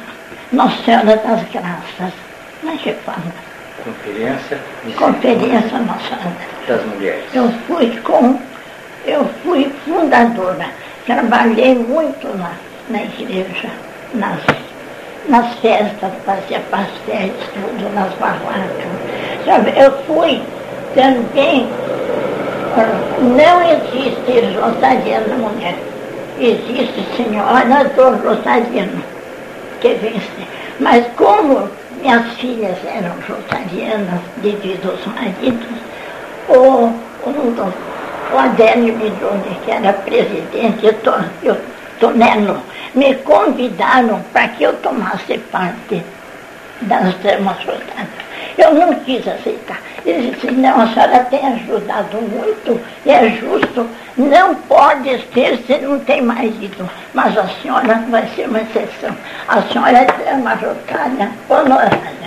Nossa 0.52 0.84
Senhora 0.84 1.18
das 1.18 1.44
Graças, 1.52 2.14
como 2.62 2.74
é 2.74 2.78
que 2.78 2.94
fala? 2.94 3.47
Conferência 3.84 4.60
Conferência 4.98 5.70
Senhora. 5.70 6.58
das 6.68 6.86
Mulheres. 6.86 7.24
Eu 7.34 7.52
fui 7.68 8.00
com, 8.04 8.40
eu 9.06 9.26
fui 9.44 9.72
fundadora. 9.86 10.66
Trabalhei 11.06 11.76
muito 11.76 12.28
lá 12.38 12.54
na 12.90 13.04
igreja, 13.04 13.70
nas, 14.13 14.40
nas 15.30 15.54
festas, 15.60 16.12
fazia 16.26 16.60
pastéis, 16.72 17.32
tudo, 17.54 17.94
nas 17.94 18.13
barracas. 18.16 19.78
Eu 19.78 19.92
fui 20.04 20.42
também, 20.94 21.70
não 23.38 23.62
existe 23.62 24.58
Rosariana 24.60 25.36
mulher, 25.36 25.76
existe 26.40 27.06
senhora 27.16 27.84
do 27.96 28.28
Rosariano, 28.28 29.04
que 29.80 29.94
vence. 29.94 30.48
Mas 30.80 31.06
como 31.16 31.70
minhas 32.02 32.34
filhas 32.38 32.78
eram 32.86 33.14
rosarianas 33.28 34.22
devido 34.38 34.92
aos 34.92 35.06
maridos, 35.08 35.68
o, 36.50 36.92
o, 37.28 37.74
o 38.34 38.38
Adélio 38.38 38.94
que 39.64 39.72
era 39.72 39.94
presidente, 39.94 40.86
e 40.86 40.90
o 40.90 40.94
To- 40.94 41.26
o 41.50 41.58
Tonelo, 42.00 42.62
me 42.94 43.16
convidaram 43.16 44.22
para 44.34 44.48
que 44.50 44.64
eu 44.64 44.74
tomasse 44.78 45.38
parte 45.52 46.04
das 46.82 47.16
damas 47.16 47.58
rosadas. 47.66 48.27
Eu 48.58 48.74
não 48.74 48.93
quis 48.96 49.28
aceitar. 49.28 49.80
Eles 50.06 50.34
disseram, 50.34 50.58
não, 50.58 50.82
a 50.82 50.88
senhora 50.88 51.20
tem 51.26 51.46
ajudado 51.46 52.17
muito, 52.22 52.80
e 53.06 53.12
é 53.12 53.30
justo, 53.30 53.88
não 54.17 54.56
pode 54.56 55.10
ser 55.34 55.58
se 55.67 55.78
não 55.80 56.00
tem 56.00 56.22
marido, 56.22 56.89
mas 57.13 57.38
a 57.38 57.48
senhora 57.62 58.04
vai 58.10 58.28
ser 58.36 58.48
uma 58.48 58.62
exceção. 58.62 59.15
A 59.48 59.62
senhora 59.63 60.08
é 60.26 60.34
uma 60.34 60.56
rosária 60.56 61.30
honorária 61.50 62.17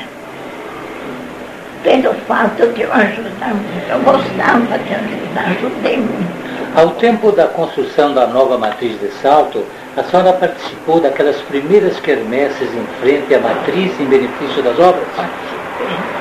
pelo 1.83 2.14
fato 2.27 2.66
de 2.75 2.83
eu 2.83 2.93
ajudar 2.93 3.55
muito. 3.55 3.88
Eu 3.88 4.01
gostava 4.01 4.79
de 4.79 4.95
ajudar, 4.95 5.45
ajudei 5.47 5.97
muito. 5.97 6.40
Ao 6.77 6.90
tempo 6.90 7.33
da 7.33 7.49
construção 7.49 8.14
da 8.14 8.27
nova 8.27 8.57
matriz 8.57 9.01
de 9.01 9.11
Salto, 9.21 9.64
a 9.97 10.05
senhora 10.05 10.33
participou 10.35 11.01
daquelas 11.01 11.37
primeiras 11.43 11.99
quermesses 11.99 12.69
em 12.75 12.87
frente 13.01 13.35
à 13.35 13.40
matriz 13.40 13.99
em 13.99 14.05
benefício 14.05 14.62
das 14.62 14.79
obras? 14.79 15.09
Participei. 15.16 16.20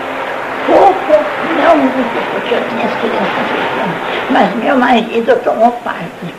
Não 1.70 1.78
muito, 1.78 2.32
porque 2.32 2.56
eu 2.56 2.68
tinha 2.68 2.84
as 2.84 3.00
crianças 3.00 4.32
mas 4.32 4.56
meu 4.56 4.76
marido 4.76 5.40
tomou 5.44 5.72
parte 5.84 6.34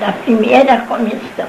da 0.00 0.10
primeira 0.24 0.78
comissão. 0.88 1.46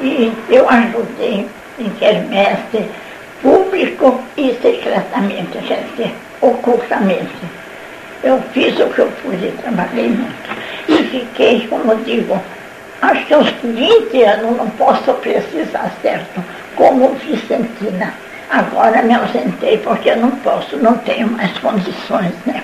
E 0.00 0.32
eu 0.48 0.70
ajudei 0.70 1.48
em 1.80 1.90
quermesse 1.90 2.88
público 3.42 4.22
e 4.36 4.56
secretamente, 4.62 5.58
quer 5.66 5.84
dizer, 5.90 6.14
ocultamente. 6.40 7.34
Eu 8.22 8.40
fiz 8.52 8.78
o 8.78 8.86
que 8.90 9.00
eu 9.00 9.10
pude, 9.22 9.50
trabalhei 9.60 10.08
muito. 10.08 10.50
E 10.88 11.02
fiquei, 11.02 11.66
como 11.66 11.96
digo, 12.04 12.40
acho 13.02 13.26
que 13.26 13.34
aos 13.34 13.50
20 13.64 14.22
anos 14.22 14.56
não 14.56 14.70
posso 14.70 15.12
precisar 15.14 15.90
certo, 16.00 16.44
como 16.76 17.16
Vicentina. 17.16 18.27
Agora 18.50 19.02
me 19.02 19.14
ausentei 19.14 19.78
porque 19.78 20.10
eu 20.10 20.16
não 20.16 20.30
posso, 20.30 20.76
não 20.78 20.96
tenho 20.98 21.28
mais 21.28 21.56
condições, 21.58 22.32
né? 22.46 22.62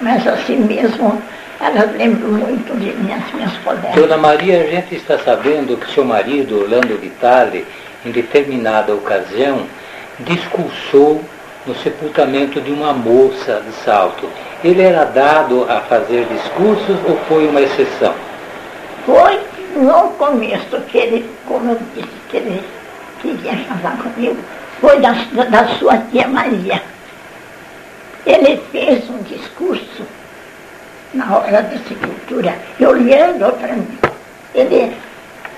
Mas 0.00 0.26
assim 0.26 0.56
mesmo, 0.56 1.22
elas 1.60 1.94
lembram 1.94 2.30
muito 2.32 2.74
de 2.78 2.92
mim, 2.92 3.12
as 3.12 3.34
minhas 3.34 3.56
colegas. 3.58 3.94
Dona 3.94 4.16
Maria, 4.16 4.62
a 4.62 4.66
gente 4.66 4.94
está 4.94 5.18
sabendo 5.18 5.76
que 5.76 5.92
seu 5.92 6.04
marido, 6.04 6.60
Orlando 6.62 6.96
Vitale, 6.96 7.66
em 8.04 8.10
determinada 8.10 8.94
ocasião, 8.94 9.66
discursou 10.20 11.22
no 11.66 11.74
sepultamento 11.74 12.60
de 12.60 12.72
uma 12.72 12.94
moça 12.94 13.62
de 13.66 13.72
Salto. 13.84 14.26
Ele 14.64 14.82
era 14.82 15.04
dado 15.04 15.66
a 15.68 15.80
fazer 15.80 16.26
discursos 16.26 16.96
ou 17.06 17.18
foi 17.28 17.46
uma 17.46 17.60
exceção? 17.60 18.14
Foi 19.04 19.38
no 19.76 20.10
começo, 20.10 20.80
que 20.88 20.98
ele, 20.98 21.30
como 21.46 21.70
eu 21.70 21.78
disse, 21.94 22.08
que 22.30 22.36
ele 22.38 22.62
queria 23.20 23.56
casar 23.64 23.98
comigo, 23.98 24.38
foi 24.80 25.00
da, 25.00 25.12
da 25.50 25.68
sua 25.78 25.98
tia 26.10 26.26
Maria. 26.26 26.82
Ele 28.26 28.60
fez 28.70 29.08
um 29.10 29.22
discurso 29.22 30.04
na 31.14 31.36
hora 31.36 31.62
da 31.62 31.78
sepultura, 31.88 32.54
e 32.78 32.86
olhando 32.86 33.52
para 33.58 33.72
mim. 33.74 33.98
Ele, 34.54 34.92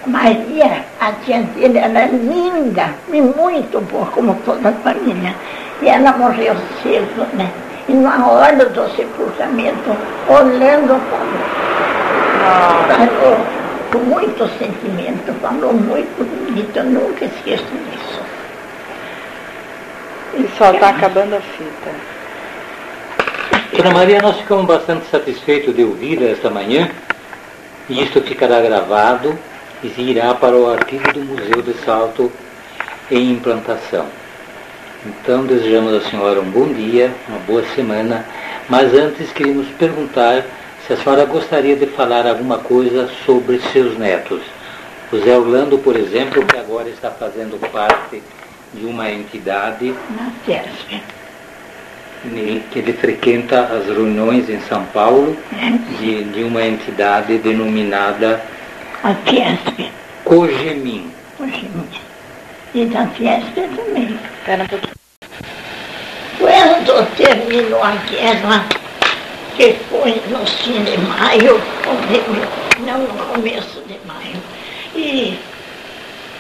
Maria, 0.07 0.85
a 1.01 1.13
tia 1.25 1.43
dele, 1.43 1.79
era 1.79 2.01
é 2.01 2.07
linda 2.07 2.91
e 3.13 3.21
muito 3.21 3.81
boa, 3.91 4.07
como 4.07 4.35
toda 4.45 4.71
a 4.71 4.73
família. 4.73 5.35
E 5.81 5.89
ela 5.89 6.13
morreu 6.13 6.55
cedo, 6.83 7.27
né? 7.35 7.51
E 7.89 7.93
na 7.93 8.27
hora 8.27 8.65
do 8.65 8.97
sepultamento, 8.97 9.91
olhando 10.29 11.01
para 11.11 11.25
mim, 11.25 11.43
falou 12.89 13.37
com 13.91 13.99
muito 13.99 14.49
sentimento, 14.59 15.35
falou 15.41 15.75
muito 15.75 16.25
bonito, 16.25 16.77
eu 16.77 16.85
nunca 16.85 17.25
esqueço 17.25 17.65
disso. 17.65 18.02
E 20.35 20.49
só 20.57 20.73
está 20.73 20.89
acabando 20.89 21.37
a 21.37 21.41
fita. 21.41 22.13
Dona 23.77 23.91
Maria, 23.91 24.21
nós 24.21 24.37
ficamos 24.37 24.67
bastante 24.67 25.07
satisfeitos 25.11 25.75
de 25.75 25.83
ouvi-la 25.83 26.31
esta 26.31 26.49
manhã, 26.51 26.91
e 27.89 28.03
isto 28.03 28.21
ficará 28.23 28.61
gravado 28.61 29.39
e 29.83 30.11
irá 30.11 30.35
para 30.35 30.57
o 30.57 30.71
arquivo 30.71 31.13
do 31.13 31.21
Museu 31.21 31.63
de 31.63 31.75
Salto 31.85 32.31
em 33.11 33.33
implantação. 33.33 34.07
Então, 35.05 35.45
desejamos 35.45 35.95
à 35.95 36.09
senhora 36.09 36.41
um 36.41 36.51
bom 36.51 36.73
dia, 36.73 37.13
uma 37.29 37.39
boa 37.41 37.65
semana, 37.75 38.25
mas 38.69 38.95
antes 38.95 39.33
queríamos 39.33 39.67
perguntar 39.79 40.45
se 40.87 40.93
a 40.93 40.97
senhora 40.97 41.25
gostaria 41.25 41.77
de 41.77 41.87
falar 41.87 42.27
alguma 42.27 42.59
coisa 42.59 43.09
sobre 43.27 43.61
seus 43.73 43.99
netos. 43.99 44.41
O 45.13 45.19
Zé 45.19 45.37
Orlando, 45.37 45.79
por 45.79 45.97
exemplo, 45.97 46.45
que 46.47 46.57
agora 46.57 46.89
está 46.89 47.11
fazendo 47.11 47.59
parte 47.71 48.23
de 48.75 48.85
uma 48.87 49.11
entidade. 49.11 49.95
Na 50.17 50.31
FESP 50.45 51.03
que 52.71 52.79
ele 52.79 52.93
frequenta 52.93 53.63
as 53.63 53.87
reuniões 53.87 54.49
em 54.49 54.61
São 54.61 54.85
Paulo 54.87 55.37
é. 55.53 55.71
de, 55.99 56.23
de 56.25 56.45
uma 56.45 56.65
entidade 56.65 57.37
denominada 57.39 58.41
a 59.03 59.15
Fiesp. 59.15 59.91
Cogemin. 60.25 61.11
Cogemin. 61.37 61.89
E 62.73 62.87
da 62.87 63.07
Fiesp 63.09 63.55
também. 63.55 64.17
Espera 64.39 64.63
um 64.63 64.67
pouquinho. 64.69 64.95
Quando 66.39 67.17
terminou 67.17 67.83
a 67.83 67.97
guerra, 68.09 68.65
que 69.57 69.73
foi 69.91 70.23
no 70.31 70.47
fim 70.47 70.85
de 70.85 70.99
maio, 70.99 71.61
não 72.87 72.99
no 73.01 73.27
começo 73.27 73.83
de 73.89 73.99
maio, 74.07 74.37
e 74.95 75.37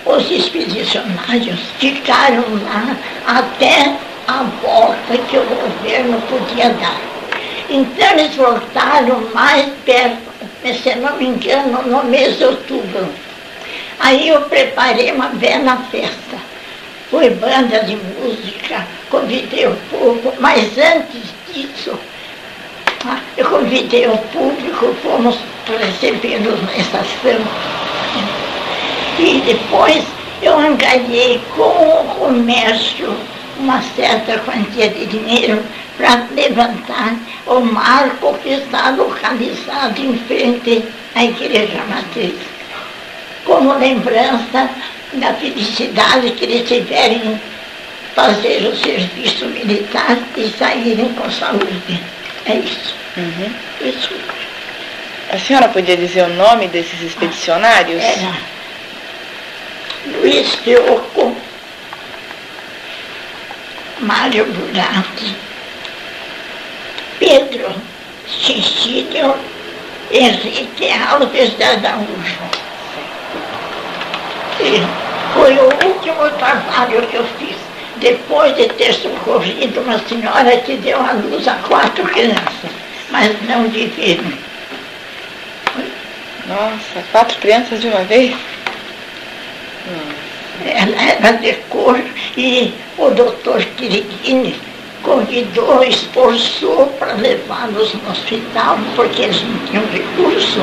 os 0.05 0.31
expedicionários 0.31 1.61
ficaram 1.79 2.45
lá 2.65 2.97
até 3.27 3.97
a 4.27 4.43
volta 4.63 5.19
que 5.29 5.37
o 5.37 5.45
governo 5.45 6.21
podia 6.23 6.71
dar. 6.71 7.01
Então 7.69 8.11
eles 8.11 8.35
voltaram 8.35 9.21
mais 9.33 9.67
perto, 9.85 10.21
se 10.65 10.95
não 10.97 11.17
me 11.17 11.27
engano, 11.27 11.83
no 11.83 12.05
mês 12.05 12.39
de 12.39 12.45
outubro. 12.45 13.09
Aí 14.01 14.29
eu 14.29 14.41
preparei 14.43 15.13
uma 15.13 15.29
bela 15.29 15.77
festa. 15.91 16.37
Foi 17.11 17.31
banda 17.31 17.85
de 17.85 17.97
música, 17.97 18.87
convidei 19.11 19.67
o 19.67 19.77
povo, 19.91 20.35
mas 20.41 20.77
antes 20.79 21.23
disso, 21.53 21.99
ah, 23.07 23.21
eu 23.37 23.49
convidei 23.49 24.07
o 24.07 24.17
público, 24.17 24.95
fomos 25.03 25.37
recebê-los 25.69 26.63
na 26.63 26.77
estação. 26.77 27.82
E 29.19 29.41
depois 29.45 30.05
eu 30.41 30.59
angariei 30.59 31.41
com 31.55 31.63
o 31.63 32.05
comércio 32.19 33.15
uma 33.59 33.81
certa 33.95 34.39
quantia 34.41 34.89
de 34.89 35.07
dinheiro 35.07 35.63
para 35.97 36.27
levantar 36.35 37.15
o 37.47 37.61
marco 37.61 38.37
que 38.39 38.51
está 38.51 38.91
localizado 38.91 40.01
em 40.01 40.19
frente 40.19 40.85
à 41.15 41.25
igreja 41.25 41.85
matriz, 41.89 42.35
como 43.45 43.79
lembrança 43.79 44.69
da 45.15 45.35
felicidade 45.35 46.31
que 46.33 46.45
eles 46.45 46.67
tiverem 46.67 47.41
fazer 48.15 48.67
o 48.67 48.77
serviço 48.77 49.47
militar 49.47 50.19
e 50.37 50.49
saírem 50.59 51.13
com 51.15 51.31
saúde. 51.31 52.01
É 52.47 52.55
isso. 52.55 52.95
Uhum. 53.17 53.89
Isso. 53.89 54.11
A 55.31 55.39
senhora 55.39 55.69
podia 55.69 55.97
dizer 55.97 56.25
o 56.25 56.35
nome 56.35 56.69
desses 56.69 57.01
expedicionários? 57.01 58.03
Era 58.03 58.52
Luiz 60.07 60.57
Teoco 60.65 61.37
Mário 64.01 64.45
Burati, 64.47 65.37
Pedro 67.21 67.73
Cecílio 68.27 69.37
Henrique 70.11 70.91
Alves 70.91 71.57
da 71.57 71.69
Araújo. 71.69 72.43
Foi 75.35 75.57
o 75.57 75.65
último 75.87 76.31
trabalho 76.39 77.07
que 77.07 77.17
eu 77.17 77.25
fiz, 77.39 77.57
depois 77.99 78.57
de 78.57 78.69
ter 78.71 78.93
socorrido 78.93 79.81
uma 79.81 79.99
senhora 80.01 80.57
que 80.59 80.77
deu 80.79 81.01
à 81.01 81.13
luz 81.13 81.47
a 81.47 81.55
quatro 81.69 82.05
crianças, 82.05 82.71
mas 83.11 83.41
não 83.49 83.69
de 83.69 83.89
firme. 83.89 84.37
Nossa, 86.47 87.07
quatro 87.13 87.39
crianças 87.39 87.81
de 87.81 87.87
uma 87.87 88.03
vez? 88.03 88.35
Ela 90.65 91.03
era 91.03 91.33
de 91.39 91.53
cor 91.69 92.01
e 92.37 92.73
o 92.99 93.11
doutor 93.11 93.65
Quiriquini 93.77 94.55
convidou, 95.03 95.83
esforçou 95.83 96.87
para 96.99 97.15
levá-los 97.15 97.95
no 97.95 98.11
hospital, 98.11 98.79
porque 98.95 99.23
eles 99.23 99.43
não 99.43 99.59
tinham 99.67 99.85
recurso, 99.87 100.61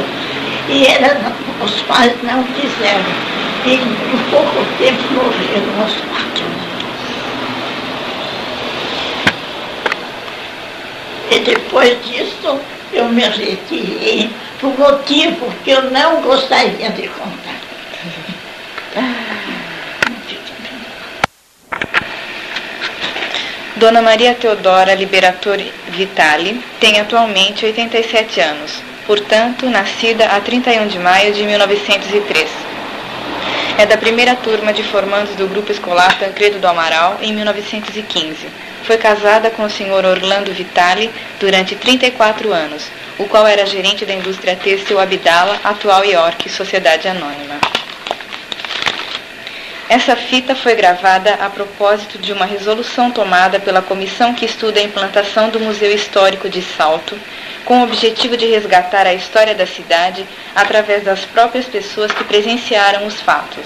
e 0.70 0.86
era, 0.86 1.34
os 1.64 1.82
pais 1.84 2.14
não 2.24 2.44
quiseram. 2.44 3.40
E 3.66 3.74
em 3.74 4.32
pouco 4.32 4.66
tempo 4.78 5.02
morreram 5.14 5.86
os 5.86 5.94
quatro. 5.94 6.46
E 11.32 11.40
depois 11.40 11.98
disso 12.06 12.60
eu 12.94 13.10
me 13.10 13.22
retirei 13.22 14.30
por 14.60 14.78
motivo 14.78 15.54
que 15.64 15.72
eu 15.72 15.92
não 15.92 16.22
gostaria 16.22 16.90
de 16.90 17.08
contar. 17.10 17.60
Dona 23.80 24.02
Maria 24.02 24.36
Teodora 24.36 24.94
Liberatori 24.94 25.72
Vitali 25.88 26.62
tem 26.82 27.00
atualmente 27.00 27.66
87 27.66 28.42
anos, 28.42 28.74
portanto, 29.08 29.70
nascida 29.70 30.26
a 30.26 30.42
31 30.42 30.86
de 30.88 31.00
maio 31.00 31.34
de 31.34 31.46
1903. 31.46 32.50
É 33.78 33.86
da 33.86 33.96
primeira 33.96 34.36
turma 34.36 34.74
de 34.74 34.84
formandos 34.84 35.34
do 35.36 35.48
Grupo 35.48 35.72
Escolar 35.72 36.20
Tancredo 36.20 36.60
do 36.60 36.68
Amaral 36.68 37.20
em 37.22 37.32
1915. 37.32 38.50
Foi 38.84 38.98
casada 38.98 39.50
com 39.50 39.64
o 39.64 39.70
senhor 39.70 40.04
Orlando 40.04 40.52
Vitali 40.52 41.10
durante 41.40 41.74
34 41.78 42.52
anos, 42.52 42.84
o 43.18 43.30
qual 43.30 43.48
era 43.48 43.66
gerente 43.66 44.06
da 44.06 44.14
indústria 44.14 44.58
têxtil 44.58 45.00
Abdala, 45.00 45.58
atual 45.64 46.04
York 46.04 46.50
Sociedade 46.50 47.08
Anônima. 47.08 47.79
Essa 49.90 50.16
fita 50.16 50.54
foi 50.54 50.76
gravada 50.76 51.34
a 51.42 51.50
propósito 51.50 52.20
de 52.20 52.32
uma 52.32 52.46
resolução 52.46 53.10
tomada 53.10 53.60
pela 53.60 53.82
comissão 53.82 54.36
que 54.36 54.46
estuda 54.46 54.80
a 54.80 54.84
implantação 54.84 55.50
do 55.50 55.60
Museu 55.60 55.92
Histórico 55.92 56.48
de 56.48 56.62
Salto, 56.62 57.18
com 57.66 57.80
o 57.80 57.84
objetivo 57.86 58.38
de 58.38 58.46
resgatar 58.46 59.08
a 59.08 59.16
história 59.16 59.56
da 59.56 59.66
cidade 59.66 60.24
através 60.56 61.04
das 61.04 61.26
próprias 61.26 61.66
pessoas 61.66 62.12
que 62.12 62.24
presenciaram 62.24 63.08
os 63.08 63.20
fatos. 63.20 63.64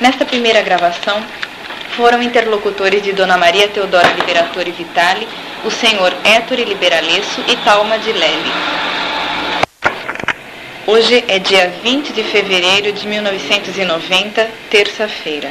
Nesta 0.00 0.24
primeira 0.24 0.60
gravação, 0.60 1.22
foram 1.90 2.20
interlocutores 2.20 3.00
de 3.00 3.12
Dona 3.12 3.36
Maria 3.36 3.68
Teodora 3.68 4.08
Liberatore 4.08 4.72
Vitali, 4.72 5.28
o 5.64 5.70
senhor 5.70 6.12
Ettore 6.24 6.64
Liberalesso 6.64 7.40
e 7.46 7.54
Talma 7.58 7.96
de 8.00 8.10
Lely. 8.10 8.52
Hoje 10.86 11.24
é 11.28 11.38
dia 11.38 11.72
20 11.82 12.12
de 12.12 12.22
fevereiro 12.22 12.92
de 12.92 13.08
1990, 13.08 14.50
terça-feira. 14.68 15.50